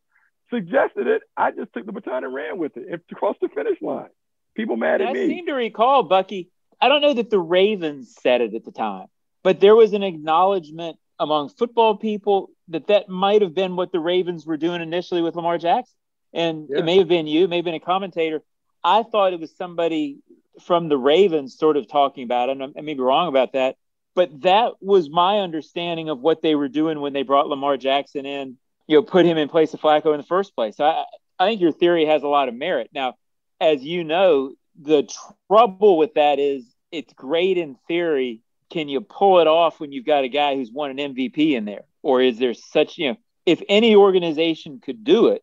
suggested 0.50 1.06
it. 1.06 1.22
I 1.36 1.50
just 1.52 1.72
took 1.72 1.86
the 1.86 1.92
baton 1.92 2.24
and 2.24 2.34
ran 2.34 2.58
with 2.58 2.76
it 2.76 2.86
and 2.90 3.00
crossed 3.16 3.40
the 3.40 3.48
finish 3.48 3.80
line. 3.80 4.10
People 4.54 4.76
mad 4.76 5.00
at 5.00 5.08
I 5.08 5.12
me. 5.14 5.24
I 5.24 5.28
seem 5.28 5.46
to 5.46 5.54
recall, 5.54 6.02
Bucky. 6.02 6.50
I 6.80 6.88
don't 6.88 7.00
know 7.00 7.14
that 7.14 7.30
the 7.30 7.38
Ravens 7.38 8.14
said 8.20 8.42
it 8.42 8.54
at 8.54 8.64
the 8.64 8.72
time, 8.72 9.06
but 9.42 9.60
there 9.60 9.74
was 9.74 9.94
an 9.94 10.02
acknowledgement 10.02 10.98
among 11.18 11.48
football 11.48 11.96
people 11.96 12.50
that 12.68 12.88
that 12.88 13.08
might 13.08 13.40
have 13.40 13.54
been 13.54 13.76
what 13.76 13.92
the 13.92 14.00
Ravens 14.00 14.44
were 14.44 14.56
doing 14.56 14.82
initially 14.82 15.22
with 15.22 15.36
Lamar 15.36 15.56
Jackson. 15.58 15.94
And 16.34 16.68
yeah. 16.68 16.80
it 16.80 16.84
may 16.84 16.98
have 16.98 17.08
been 17.08 17.26
you, 17.26 17.46
may 17.48 17.56
have 17.56 17.64
been 17.64 17.74
a 17.74 17.80
commentator. 17.80 18.42
I 18.82 19.04
thought 19.04 19.32
it 19.32 19.40
was 19.40 19.54
somebody 19.56 20.18
from 20.60 20.88
the 20.88 20.98
Ravens 20.98 21.56
sort 21.56 21.76
of 21.76 21.88
talking 21.88 22.24
about 22.24 22.48
it. 22.48 22.58
And 22.58 22.74
I 22.76 22.80
may 22.80 22.94
be 22.94 23.00
wrong 23.00 23.28
about 23.28 23.52
that, 23.52 23.76
but 24.14 24.42
that 24.42 24.72
was 24.80 25.08
my 25.08 25.38
understanding 25.38 26.08
of 26.08 26.20
what 26.20 26.42
they 26.42 26.54
were 26.54 26.68
doing 26.68 27.00
when 27.00 27.12
they 27.12 27.22
brought 27.22 27.48
Lamar 27.48 27.76
Jackson 27.76 28.26
in, 28.26 28.56
you 28.86 28.96
know, 28.96 29.02
put 29.02 29.26
him 29.26 29.38
in 29.38 29.48
place 29.48 29.74
of 29.74 29.80
Flacco 29.80 30.12
in 30.12 30.18
the 30.18 30.26
first 30.26 30.54
place. 30.54 30.80
I, 30.80 31.04
I 31.38 31.46
think 31.46 31.60
your 31.60 31.72
theory 31.72 32.06
has 32.06 32.22
a 32.22 32.28
lot 32.28 32.48
of 32.48 32.54
merit. 32.54 32.90
Now, 32.92 33.14
as 33.60 33.82
you 33.82 34.04
know, 34.04 34.54
the 34.80 35.08
trouble 35.48 35.98
with 35.98 36.14
that 36.14 36.38
is 36.38 36.64
it's 36.90 37.12
great 37.14 37.58
in 37.58 37.76
theory. 37.88 38.42
Can 38.70 38.88
you 38.88 39.00
pull 39.00 39.40
it 39.40 39.46
off 39.46 39.80
when 39.80 39.92
you've 39.92 40.06
got 40.06 40.24
a 40.24 40.28
guy 40.28 40.56
who's 40.56 40.70
won 40.70 40.90
an 40.90 41.14
MVP 41.14 41.52
in 41.52 41.64
there? 41.64 41.84
Or 42.02 42.20
is 42.20 42.38
there 42.38 42.54
such, 42.54 42.98
you 42.98 43.10
know, 43.10 43.16
if 43.46 43.62
any 43.68 43.96
organization 43.96 44.80
could 44.80 45.04
do 45.04 45.28
it, 45.28 45.42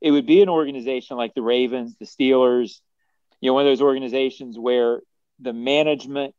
it 0.00 0.10
would 0.10 0.26
be 0.26 0.40
an 0.42 0.48
organization 0.48 1.16
like 1.16 1.34
the 1.34 1.42
Ravens, 1.42 1.96
the 1.98 2.06
Steelers, 2.06 2.80
you 3.40 3.50
know, 3.50 3.54
one 3.54 3.66
of 3.66 3.70
those 3.70 3.82
organizations 3.82 4.58
where 4.58 5.00
the 5.38 5.52
management 5.52 6.34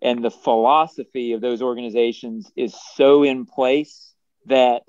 and 0.00 0.24
the 0.24 0.30
philosophy 0.30 1.32
of 1.32 1.40
those 1.40 1.62
organizations 1.62 2.50
is 2.56 2.74
so 2.94 3.22
in 3.22 3.46
place 3.46 4.12
that 4.46 4.82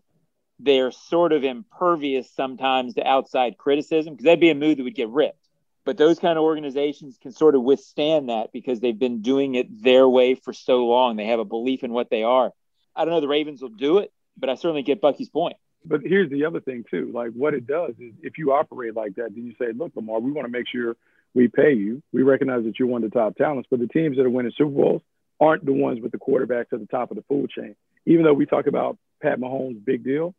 they're 0.63 0.91
sort 0.91 1.33
of 1.33 1.43
impervious 1.43 2.29
sometimes 2.31 2.95
to 2.95 3.05
outside 3.05 3.57
criticism 3.57 4.13
because 4.13 4.25
that'd 4.25 4.39
be 4.39 4.49
a 4.49 4.55
move 4.55 4.77
that 4.77 4.83
would 4.83 4.95
get 4.95 5.09
ripped. 5.09 5.37
But 5.85 5.97
those 5.97 6.17
kind 6.17 6.37
of 6.37 6.43
organizations 6.43 7.17
can 7.21 7.31
sort 7.31 7.55
of 7.55 7.63
withstand 7.63 8.29
that 8.29 8.53
because 8.53 8.79
they've 8.79 8.97
been 8.97 9.21
doing 9.21 9.55
it 9.55 9.83
their 9.83 10.07
way 10.07 10.35
for 10.35 10.53
so 10.53 10.85
long. 10.85 11.17
They 11.17 11.25
have 11.25 11.39
a 11.39 11.45
belief 11.45 11.83
in 11.83 11.91
what 11.91 12.09
they 12.09 12.23
are. 12.23 12.51
I 12.95 13.03
don't 13.03 13.13
know 13.13 13.21
the 13.21 13.27
Ravens 13.27 13.61
will 13.61 13.69
do 13.69 13.97
it, 13.97 14.13
but 14.37 14.49
I 14.49 14.55
certainly 14.55 14.83
get 14.83 15.01
Bucky's 15.01 15.29
point. 15.29 15.57
But 15.85 16.01
here's 16.01 16.29
the 16.29 16.45
other 16.45 16.61
thing 16.61 16.85
too. 16.89 17.11
Like 17.13 17.31
what 17.31 17.53
it 17.53 17.67
does 17.67 17.95
is 17.99 18.13
if 18.21 18.37
you 18.37 18.53
operate 18.53 18.95
like 18.95 19.15
that, 19.15 19.35
then 19.35 19.45
you 19.45 19.55
say, 19.59 19.73
look, 19.73 19.91
Lamar, 19.95 20.19
we 20.19 20.31
want 20.31 20.45
to 20.45 20.51
make 20.51 20.67
sure 20.69 20.95
we 21.33 21.49
pay 21.49 21.73
you. 21.73 22.01
We 22.13 22.21
recognize 22.21 22.63
that 22.63 22.79
you're 22.79 22.87
one 22.87 23.03
of 23.03 23.11
the 23.11 23.19
top 23.19 23.35
talents, 23.35 23.67
but 23.69 23.79
the 23.79 23.87
teams 23.87 24.15
that 24.17 24.25
are 24.25 24.29
winning 24.29 24.53
Super 24.55 24.71
Bowls 24.71 25.01
aren't 25.41 25.65
the 25.65 25.73
ones 25.73 25.99
with 26.01 26.13
the 26.13 26.17
quarterbacks 26.17 26.71
at 26.71 26.79
the 26.79 26.87
top 26.89 27.11
of 27.11 27.17
the 27.17 27.23
food 27.23 27.49
chain. 27.49 27.75
Even 28.05 28.23
though 28.23 28.33
we 28.33 28.45
talk 28.45 28.67
about 28.67 28.97
Pat 29.21 29.39
Mahomes' 29.39 29.83
big 29.83 30.03
deal, 30.03 30.33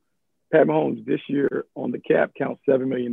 Pat 0.55 0.69
Mahomes 0.69 1.05
this 1.05 1.21
year 1.29 1.64
on 1.75 1.90
the 1.90 1.99
cap 1.99 2.31
counts 2.38 2.62
$7 2.69 2.87
million. 2.87 3.12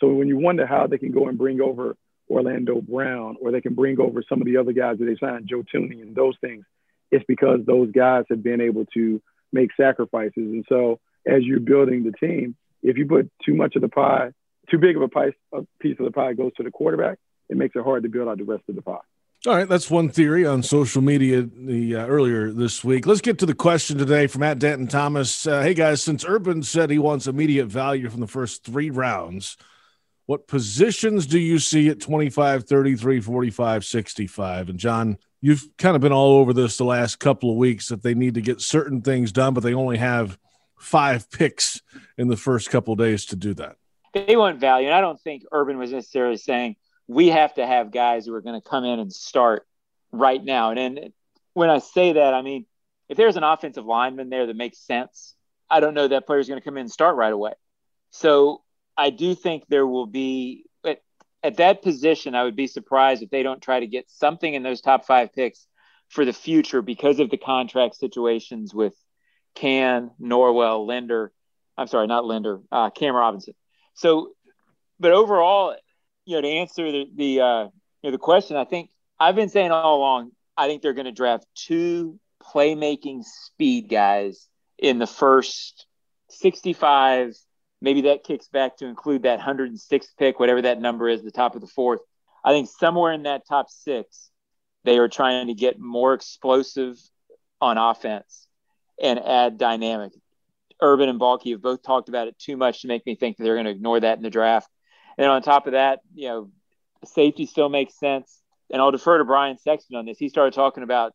So 0.00 0.08
when 0.14 0.26
you 0.26 0.38
wonder 0.38 0.66
how 0.66 0.86
they 0.86 0.96
can 0.96 1.12
go 1.12 1.28
and 1.28 1.36
bring 1.36 1.60
over 1.60 1.96
Orlando 2.30 2.80
Brown 2.80 3.36
or 3.42 3.52
they 3.52 3.60
can 3.60 3.74
bring 3.74 4.00
over 4.00 4.22
some 4.26 4.40
of 4.40 4.46
the 4.46 4.56
other 4.56 4.72
guys 4.72 4.96
that 4.98 5.04
they 5.04 5.16
signed, 5.20 5.50
Joe 5.50 5.64
Thuney 5.74 6.00
and 6.00 6.16
those 6.16 6.34
things, 6.40 6.64
it's 7.10 7.26
because 7.28 7.60
those 7.66 7.90
guys 7.90 8.24
have 8.30 8.42
been 8.42 8.62
able 8.62 8.86
to 8.94 9.20
make 9.52 9.68
sacrifices. 9.76 10.32
And 10.36 10.64
so 10.66 10.98
as 11.26 11.42
you're 11.42 11.60
building 11.60 12.04
the 12.04 12.26
team, 12.26 12.56
if 12.82 12.96
you 12.96 13.06
put 13.06 13.30
too 13.44 13.54
much 13.54 13.76
of 13.76 13.82
the 13.82 13.90
pie, 13.90 14.30
too 14.70 14.78
big 14.78 14.96
of 14.96 15.02
a 15.02 15.08
piece 15.78 15.98
of 16.00 16.06
the 16.06 16.10
pie 16.10 16.32
goes 16.32 16.52
to 16.56 16.62
the 16.62 16.70
quarterback, 16.70 17.18
it 17.50 17.58
makes 17.58 17.76
it 17.76 17.84
hard 17.84 18.04
to 18.04 18.08
build 18.08 18.28
out 18.28 18.38
the 18.38 18.44
rest 18.44 18.64
of 18.70 18.76
the 18.76 18.82
pie. 18.82 18.96
All 19.44 19.56
right, 19.56 19.68
that's 19.68 19.90
one 19.90 20.08
theory 20.08 20.46
on 20.46 20.62
social 20.62 21.02
media 21.02 21.42
the 21.42 21.96
uh, 21.96 22.06
earlier 22.06 22.52
this 22.52 22.84
week. 22.84 23.06
Let's 23.06 23.20
get 23.20 23.40
to 23.40 23.46
the 23.46 23.56
question 23.56 23.98
today 23.98 24.28
from 24.28 24.42
Matt 24.42 24.60
Denton 24.60 24.86
Thomas. 24.86 25.48
Uh, 25.48 25.60
hey 25.62 25.74
guys, 25.74 26.00
since 26.00 26.24
Urban 26.24 26.62
said 26.62 26.90
he 26.90 27.00
wants 27.00 27.26
immediate 27.26 27.66
value 27.66 28.08
from 28.08 28.20
the 28.20 28.28
first 28.28 28.62
three 28.62 28.90
rounds, 28.90 29.56
what 30.26 30.46
positions 30.46 31.26
do 31.26 31.40
you 31.40 31.58
see 31.58 31.88
at 31.88 32.00
25, 32.00 32.68
33, 32.68 33.20
45, 33.20 33.84
65? 33.84 34.68
And 34.68 34.78
John, 34.78 35.18
you've 35.40 35.66
kind 35.76 35.96
of 35.96 36.02
been 36.02 36.12
all 36.12 36.36
over 36.36 36.52
this 36.52 36.76
the 36.76 36.84
last 36.84 37.18
couple 37.18 37.50
of 37.50 37.56
weeks 37.56 37.88
that 37.88 38.04
they 38.04 38.14
need 38.14 38.34
to 38.34 38.40
get 38.40 38.60
certain 38.60 39.02
things 39.02 39.32
done, 39.32 39.54
but 39.54 39.64
they 39.64 39.74
only 39.74 39.98
have 39.98 40.38
five 40.78 41.28
picks 41.32 41.82
in 42.16 42.28
the 42.28 42.36
first 42.36 42.70
couple 42.70 42.94
days 42.94 43.26
to 43.26 43.34
do 43.34 43.54
that. 43.54 43.74
They 44.14 44.36
want 44.36 44.60
value. 44.60 44.86
And 44.86 44.94
I 44.94 45.00
don't 45.00 45.20
think 45.20 45.42
Urban 45.50 45.78
was 45.78 45.90
necessarily 45.90 46.36
saying 46.36 46.76
we 47.08 47.28
have 47.28 47.54
to 47.54 47.66
have 47.66 47.92
guys 47.92 48.26
who 48.26 48.34
are 48.34 48.40
going 48.40 48.60
to 48.60 48.68
come 48.68 48.84
in 48.84 48.98
and 48.98 49.12
start 49.12 49.66
right 50.12 50.42
now. 50.42 50.70
And, 50.70 50.98
and 50.98 51.12
when 51.54 51.70
I 51.70 51.78
say 51.78 52.14
that, 52.14 52.34
I 52.34 52.42
mean, 52.42 52.66
if 53.08 53.16
there's 53.16 53.36
an 53.36 53.44
offensive 53.44 53.84
lineman 53.84 54.30
there 54.30 54.46
that 54.46 54.56
makes 54.56 54.78
sense, 54.78 55.34
I 55.68 55.80
don't 55.80 55.94
know 55.94 56.08
that 56.08 56.26
player's 56.26 56.48
going 56.48 56.60
to 56.60 56.64
come 56.64 56.76
in 56.76 56.82
and 56.82 56.90
start 56.90 57.16
right 57.16 57.32
away. 57.32 57.52
So 58.10 58.62
I 58.96 59.10
do 59.10 59.34
think 59.34 59.64
there 59.68 59.86
will 59.86 60.06
be 60.06 60.64
at, 60.84 61.02
at 61.42 61.56
that 61.56 61.82
position. 61.82 62.34
I 62.34 62.44
would 62.44 62.56
be 62.56 62.66
surprised 62.66 63.22
if 63.22 63.30
they 63.30 63.42
don't 63.42 63.62
try 63.62 63.80
to 63.80 63.86
get 63.86 64.10
something 64.10 64.52
in 64.52 64.62
those 64.62 64.80
top 64.80 65.06
five 65.06 65.32
picks 65.32 65.66
for 66.08 66.24
the 66.24 66.32
future 66.32 66.82
because 66.82 67.20
of 67.20 67.30
the 67.30 67.38
contract 67.38 67.96
situations 67.96 68.74
with 68.74 68.94
Cann, 69.54 70.10
Norwell, 70.20 70.86
Linder. 70.86 71.32
I'm 71.76 71.86
sorry, 71.86 72.06
not 72.06 72.26
Linder, 72.26 72.60
uh, 72.70 72.90
Cam 72.90 73.14
Robinson. 73.14 73.54
So, 73.94 74.32
but 75.00 75.12
overall, 75.12 75.74
you 76.24 76.36
know, 76.36 76.42
to 76.42 76.48
answer 76.48 76.90
the 76.90 77.06
the 77.14 77.40
uh, 77.40 77.62
you 77.64 77.70
know 78.04 78.10
the 78.10 78.18
question, 78.18 78.56
I 78.56 78.64
think 78.64 78.90
I've 79.18 79.34
been 79.34 79.48
saying 79.48 79.70
all 79.70 79.98
along. 79.98 80.32
I 80.56 80.66
think 80.66 80.82
they're 80.82 80.92
going 80.92 81.06
to 81.06 81.12
draft 81.12 81.46
two 81.54 82.18
playmaking 82.42 83.24
speed 83.24 83.88
guys 83.88 84.48
in 84.78 84.98
the 84.98 85.06
first 85.06 85.86
65 86.28 87.34
Maybe 87.82 88.02
that 88.02 88.22
kicks 88.22 88.46
back 88.46 88.76
to 88.76 88.86
include 88.86 89.24
that 89.24 89.40
106th 89.40 90.16
pick, 90.16 90.38
whatever 90.38 90.62
that 90.62 90.80
number 90.80 91.08
is, 91.08 91.24
the 91.24 91.32
top 91.32 91.56
of 91.56 91.60
the 91.60 91.66
fourth. 91.66 91.98
I 92.44 92.52
think 92.52 92.68
somewhere 92.70 93.12
in 93.12 93.24
that 93.24 93.42
top 93.48 93.68
six, 93.70 94.30
they 94.84 94.98
are 94.98 95.08
trying 95.08 95.48
to 95.48 95.54
get 95.54 95.80
more 95.80 96.14
explosive 96.14 96.96
on 97.60 97.78
offense 97.78 98.46
and 99.02 99.18
add 99.18 99.58
dynamic. 99.58 100.12
Urban 100.80 101.08
and 101.08 101.18
Baalke 101.18 101.50
have 101.50 101.60
both 101.60 101.82
talked 101.82 102.08
about 102.08 102.28
it 102.28 102.38
too 102.38 102.56
much 102.56 102.82
to 102.82 102.88
make 102.88 103.04
me 103.04 103.16
think 103.16 103.36
that 103.36 103.42
they're 103.42 103.56
going 103.56 103.66
to 103.66 103.72
ignore 103.72 103.98
that 103.98 104.16
in 104.16 104.22
the 104.22 104.30
draft. 104.30 104.68
And 105.18 105.28
on 105.28 105.42
top 105.42 105.66
of 105.66 105.72
that, 105.72 106.00
you 106.14 106.28
know, 106.28 106.50
safety 107.04 107.46
still 107.46 107.68
makes 107.68 107.98
sense. 107.98 108.40
And 108.70 108.80
I'll 108.80 108.90
defer 108.90 109.18
to 109.18 109.24
Brian 109.24 109.58
Sexton 109.58 109.96
on 109.96 110.06
this. 110.06 110.18
He 110.18 110.28
started 110.28 110.54
talking 110.54 110.82
about 110.82 111.14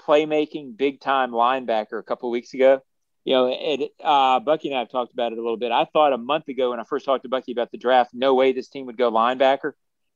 playmaking 0.00 0.76
big 0.76 1.00
time 1.00 1.30
linebacker 1.32 1.98
a 1.98 2.02
couple 2.02 2.30
weeks 2.30 2.54
ago 2.54 2.82
you 3.28 3.34
know, 3.34 3.50
it, 3.52 3.92
uh, 4.02 4.40
Bucky 4.40 4.68
and 4.68 4.76
I 4.78 4.80
have 4.80 4.90
talked 4.90 5.12
about 5.12 5.32
it 5.32 5.38
a 5.38 5.42
little 5.42 5.58
bit. 5.58 5.70
I 5.70 5.84
thought 5.84 6.14
a 6.14 6.16
month 6.16 6.48
ago 6.48 6.70
when 6.70 6.80
I 6.80 6.84
first 6.84 7.04
talked 7.04 7.24
to 7.24 7.28
Bucky 7.28 7.52
about 7.52 7.70
the 7.70 7.76
draft, 7.76 8.12
no 8.14 8.32
way 8.32 8.52
this 8.52 8.68
team 8.68 8.86
would 8.86 8.96
go 8.96 9.12
linebacker. 9.12 9.72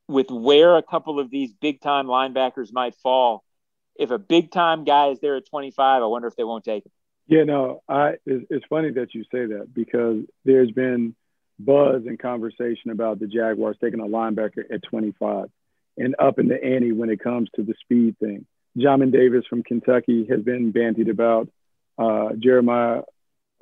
With 0.08 0.30
where 0.30 0.78
a 0.78 0.82
couple 0.82 1.20
of 1.20 1.30
these 1.30 1.52
big 1.52 1.82
time 1.82 2.06
linebackers 2.06 2.72
might 2.72 2.94
fall, 2.94 3.44
if 3.96 4.10
a 4.10 4.18
big 4.18 4.50
time 4.50 4.84
guy 4.84 5.08
is 5.08 5.20
there 5.20 5.36
at 5.36 5.46
25, 5.46 6.02
I 6.02 6.06
wonder 6.06 6.26
if 6.26 6.36
they 6.36 6.44
won't 6.44 6.64
take 6.64 6.86
him. 6.86 6.92
Yeah, 7.26 7.44
no, 7.44 7.82
I. 7.86 8.14
It's, 8.24 8.46
it's 8.48 8.64
funny 8.70 8.90
that 8.92 9.14
you 9.14 9.24
say 9.24 9.44
that 9.44 9.68
because 9.74 10.24
there's 10.46 10.70
been 10.70 11.14
buzz 11.64 12.02
and 12.06 12.18
conversation 12.18 12.90
about 12.90 13.20
the 13.20 13.26
Jaguars 13.26 13.76
taking 13.82 14.00
a 14.00 14.04
linebacker 14.04 14.64
at 14.72 14.82
25 14.82 15.48
and 15.96 16.14
up 16.18 16.38
in 16.38 16.48
the 16.48 16.62
ante 16.62 16.92
when 16.92 17.10
it 17.10 17.20
comes 17.20 17.48
to 17.56 17.62
the 17.62 17.74
speed 17.82 18.18
thing. 18.18 18.46
Jamin 18.76 19.12
Davis 19.12 19.44
from 19.48 19.62
Kentucky 19.62 20.26
has 20.30 20.40
been 20.40 20.72
bandied 20.72 21.08
about 21.08 21.48
uh, 21.98 22.30
Jeremiah 22.38 23.02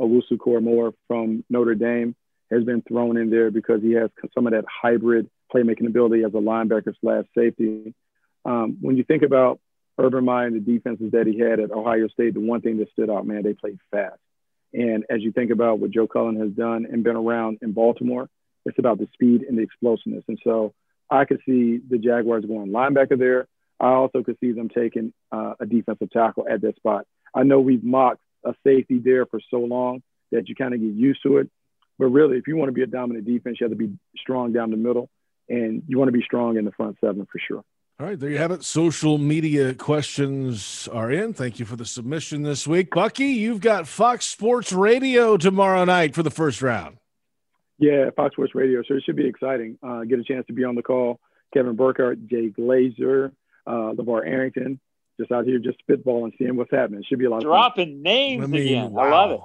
Owusu-Koramoah 0.00 0.94
from 1.08 1.44
Notre 1.50 1.74
Dame 1.74 2.14
has 2.50 2.64
been 2.64 2.82
thrown 2.82 3.16
in 3.16 3.30
there 3.30 3.50
because 3.50 3.82
he 3.82 3.92
has 3.92 4.10
some 4.34 4.46
of 4.46 4.52
that 4.52 4.64
hybrid 4.68 5.28
playmaking 5.54 5.86
ability 5.86 6.24
as 6.24 6.32
a 6.32 6.38
linebacker 6.38 6.94
slash 7.00 7.24
safety. 7.36 7.94
Um, 8.44 8.78
when 8.80 8.96
you 8.96 9.04
think 9.04 9.22
about 9.22 9.60
Urban 9.98 10.24
Meyer 10.24 10.46
and 10.46 10.56
the 10.56 10.72
defenses 10.72 11.12
that 11.12 11.26
he 11.26 11.38
had 11.38 11.60
at 11.60 11.70
Ohio 11.70 12.08
State, 12.08 12.34
the 12.34 12.40
one 12.40 12.60
thing 12.60 12.78
that 12.78 12.90
stood 12.92 13.10
out, 13.10 13.26
man, 13.26 13.42
they 13.42 13.54
played 13.54 13.78
fast. 13.90 14.18
And 14.72 15.04
as 15.10 15.22
you 15.22 15.32
think 15.32 15.50
about 15.50 15.78
what 15.78 15.90
Joe 15.90 16.06
Cullen 16.06 16.38
has 16.40 16.50
done 16.50 16.86
and 16.90 17.02
been 17.02 17.16
around 17.16 17.58
in 17.62 17.72
Baltimore, 17.72 18.28
it's 18.64 18.78
about 18.78 18.98
the 18.98 19.08
speed 19.12 19.42
and 19.42 19.58
the 19.58 19.62
explosiveness. 19.62 20.24
And 20.28 20.38
so 20.44 20.72
I 21.10 21.24
could 21.24 21.40
see 21.46 21.78
the 21.78 21.98
Jaguars 21.98 22.44
going 22.44 22.70
linebacker 22.70 23.18
there. 23.18 23.48
I 23.80 23.92
also 23.92 24.22
could 24.22 24.38
see 24.40 24.52
them 24.52 24.68
taking 24.68 25.12
uh, 25.32 25.54
a 25.58 25.66
defensive 25.66 26.10
tackle 26.10 26.46
at 26.48 26.60
that 26.60 26.76
spot. 26.76 27.06
I 27.34 27.42
know 27.42 27.60
we've 27.60 27.82
mocked 27.82 28.20
a 28.44 28.54
safety 28.64 28.98
there 28.98 29.26
for 29.26 29.40
so 29.50 29.58
long 29.58 30.02
that 30.30 30.48
you 30.48 30.54
kind 30.54 30.74
of 30.74 30.80
get 30.80 30.92
used 30.92 31.22
to 31.24 31.38
it. 31.38 31.50
But 31.98 32.06
really, 32.06 32.38
if 32.38 32.46
you 32.46 32.56
want 32.56 32.68
to 32.68 32.72
be 32.72 32.82
a 32.82 32.86
dominant 32.86 33.26
defense, 33.26 33.58
you 33.60 33.64
have 33.64 33.76
to 33.76 33.76
be 33.76 33.92
strong 34.16 34.52
down 34.52 34.70
the 34.70 34.76
middle, 34.76 35.10
and 35.48 35.82
you 35.86 35.98
want 35.98 36.08
to 36.08 36.16
be 36.16 36.22
strong 36.22 36.56
in 36.56 36.64
the 36.64 36.70
front 36.72 36.96
seven 37.00 37.26
for 37.30 37.38
sure. 37.38 37.62
All 38.00 38.06
right, 38.06 38.18
there 38.18 38.30
you 38.30 38.38
have 38.38 38.50
it. 38.50 38.64
Social 38.64 39.18
media 39.18 39.74
questions 39.74 40.88
are 40.90 41.10
in. 41.10 41.34
Thank 41.34 41.58
you 41.58 41.66
for 41.66 41.76
the 41.76 41.84
submission 41.84 42.42
this 42.42 42.66
week. 42.66 42.92
Bucky, 42.92 43.26
you've 43.26 43.60
got 43.60 43.86
Fox 43.86 44.24
Sports 44.24 44.72
Radio 44.72 45.36
tomorrow 45.36 45.84
night 45.84 46.14
for 46.14 46.22
the 46.22 46.30
first 46.30 46.62
round. 46.62 46.96
Yeah, 47.76 48.08
Fox 48.16 48.32
Sports 48.32 48.54
Radio. 48.54 48.82
So 48.88 48.94
it 48.94 49.02
should 49.04 49.16
be 49.16 49.26
exciting. 49.26 49.76
Uh, 49.82 50.04
get 50.04 50.18
a 50.18 50.24
chance 50.24 50.46
to 50.46 50.54
be 50.54 50.64
on 50.64 50.76
the 50.76 50.82
call. 50.82 51.20
Kevin 51.52 51.76
Burkhardt, 51.76 52.26
Jay 52.26 52.48
Glazer, 52.48 53.32
uh, 53.66 53.92
LaVar 53.92 54.26
Arrington, 54.26 54.80
just 55.18 55.30
out 55.30 55.44
here 55.44 55.58
just 55.58 55.76
spitballing, 55.86 56.32
seeing 56.38 56.56
what's 56.56 56.70
happening. 56.70 57.00
It 57.00 57.06
should 57.06 57.18
be 57.18 57.26
a 57.26 57.30
lot 57.30 57.42
Dropping 57.42 57.88
of 57.90 57.94
fun. 57.96 58.02
names 58.02 58.44
I 58.44 58.46
mean, 58.46 58.62
again. 58.62 58.92
Wow. 58.92 59.02
I 59.02 59.10
love 59.10 59.30
it. 59.32 59.40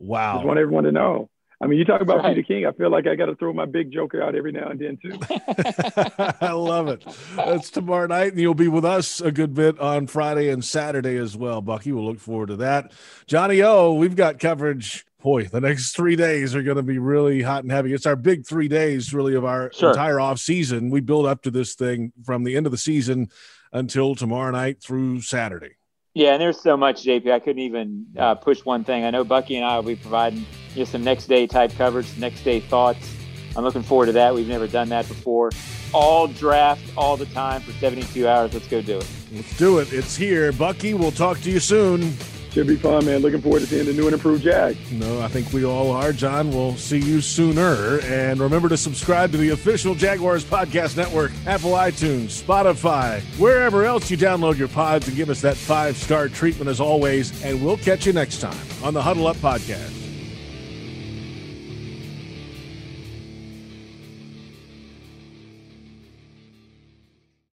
Wow. 0.00 0.34
Just 0.34 0.46
want 0.46 0.58
everyone 0.58 0.82
to 0.82 0.90
know. 0.90 1.30
I 1.62 1.66
mean, 1.66 1.78
you 1.78 1.84
talk 1.84 2.00
about 2.00 2.18
right. 2.18 2.34
Peter 2.34 2.46
King. 2.46 2.64
I 2.64 2.72
feel 2.72 2.90
like 2.90 3.06
I 3.06 3.14
got 3.14 3.26
to 3.26 3.36
throw 3.36 3.52
my 3.52 3.66
big 3.66 3.92
joker 3.92 4.22
out 4.22 4.34
every 4.34 4.50
now 4.50 4.68
and 4.70 4.80
then 4.80 4.96
too. 4.96 5.18
I 6.40 6.52
love 6.52 6.88
it. 6.88 7.04
That's 7.36 7.68
tomorrow 7.68 8.06
night, 8.06 8.32
and 8.32 8.40
you'll 8.40 8.54
be 8.54 8.68
with 8.68 8.84
us 8.84 9.20
a 9.20 9.30
good 9.30 9.52
bit 9.52 9.78
on 9.78 10.06
Friday 10.06 10.48
and 10.48 10.64
Saturday 10.64 11.16
as 11.18 11.36
well, 11.36 11.60
Bucky. 11.60 11.92
We'll 11.92 12.06
look 12.06 12.18
forward 12.18 12.48
to 12.48 12.56
that. 12.56 12.92
Johnny 13.26 13.60
O, 13.62 13.92
we've 13.92 14.16
got 14.16 14.38
coverage. 14.38 15.04
Boy, 15.22 15.44
the 15.44 15.60
next 15.60 15.94
three 15.94 16.16
days 16.16 16.54
are 16.54 16.62
going 16.62 16.78
to 16.78 16.82
be 16.82 16.98
really 16.98 17.42
hot 17.42 17.62
and 17.62 17.70
heavy. 17.70 17.92
It's 17.92 18.06
our 18.06 18.16
big 18.16 18.46
three 18.46 18.68
days, 18.68 19.12
really, 19.12 19.34
of 19.34 19.44
our 19.44 19.70
sure. 19.70 19.90
entire 19.90 20.18
off 20.18 20.38
season. 20.38 20.88
We 20.88 21.02
build 21.02 21.26
up 21.26 21.42
to 21.42 21.50
this 21.50 21.74
thing 21.74 22.14
from 22.24 22.44
the 22.44 22.56
end 22.56 22.64
of 22.64 22.72
the 22.72 22.78
season 22.78 23.28
until 23.70 24.14
tomorrow 24.14 24.50
night 24.50 24.82
through 24.82 25.20
Saturday. 25.20 25.76
Yeah, 26.20 26.34
and 26.34 26.42
there's 26.42 26.60
so 26.60 26.76
much, 26.76 27.02
JP. 27.02 27.32
I 27.32 27.38
couldn't 27.38 27.62
even 27.62 28.04
uh, 28.18 28.34
push 28.34 28.62
one 28.62 28.84
thing. 28.84 29.06
I 29.06 29.10
know 29.10 29.24
Bucky 29.24 29.56
and 29.56 29.64
I 29.64 29.76
will 29.76 29.84
be 29.84 29.96
providing 29.96 30.44
you 30.74 30.80
know, 30.80 30.84
some 30.84 31.02
next 31.02 31.28
day 31.28 31.46
type 31.46 31.72
coverage, 31.78 32.14
next 32.18 32.42
day 32.42 32.60
thoughts. 32.60 33.16
I'm 33.56 33.64
looking 33.64 33.82
forward 33.82 34.04
to 34.04 34.12
that. 34.12 34.34
We've 34.34 34.46
never 34.46 34.66
done 34.66 34.90
that 34.90 35.08
before. 35.08 35.50
All 35.94 36.28
draft 36.28 36.82
all 36.94 37.16
the 37.16 37.24
time 37.24 37.62
for 37.62 37.72
72 37.72 38.28
hours. 38.28 38.52
Let's 38.52 38.68
go 38.68 38.82
do 38.82 38.98
it. 38.98 39.08
Let's 39.32 39.56
do 39.56 39.78
it. 39.78 39.94
It's 39.94 40.14
here. 40.14 40.52
Bucky, 40.52 40.92
we'll 40.92 41.10
talk 41.10 41.40
to 41.40 41.50
you 41.50 41.58
soon. 41.58 42.12
Should 42.52 42.66
be 42.66 42.76
fun, 42.76 43.04
man. 43.04 43.20
Looking 43.20 43.40
forward 43.40 43.60
to 43.60 43.66
seeing 43.66 43.86
the 43.86 43.92
new 43.92 44.06
and 44.06 44.14
improved 44.14 44.42
Jag. 44.42 44.76
No, 44.92 45.20
I 45.20 45.28
think 45.28 45.52
we 45.52 45.64
all 45.64 45.92
are, 45.92 46.12
John. 46.12 46.50
We'll 46.50 46.76
see 46.76 46.98
you 46.98 47.20
sooner. 47.20 48.00
And 48.00 48.40
remember 48.40 48.68
to 48.68 48.76
subscribe 48.76 49.30
to 49.32 49.38
the 49.38 49.50
official 49.50 49.94
Jaguars 49.94 50.44
Podcast 50.44 50.96
Network, 50.96 51.30
Apple 51.46 51.72
iTunes, 51.72 52.42
Spotify, 52.42 53.20
wherever 53.38 53.84
else 53.84 54.10
you 54.10 54.16
download 54.16 54.58
your 54.58 54.68
pods, 54.68 55.06
and 55.06 55.16
give 55.16 55.30
us 55.30 55.40
that 55.42 55.56
five 55.56 55.96
star 55.96 56.28
treatment 56.28 56.68
as 56.68 56.80
always. 56.80 57.44
And 57.44 57.64
we'll 57.64 57.76
catch 57.76 58.04
you 58.04 58.12
next 58.12 58.40
time 58.40 58.66
on 58.82 58.94
the 58.94 59.02
Huddle 59.02 59.28
Up 59.28 59.36
Podcast. 59.36 59.99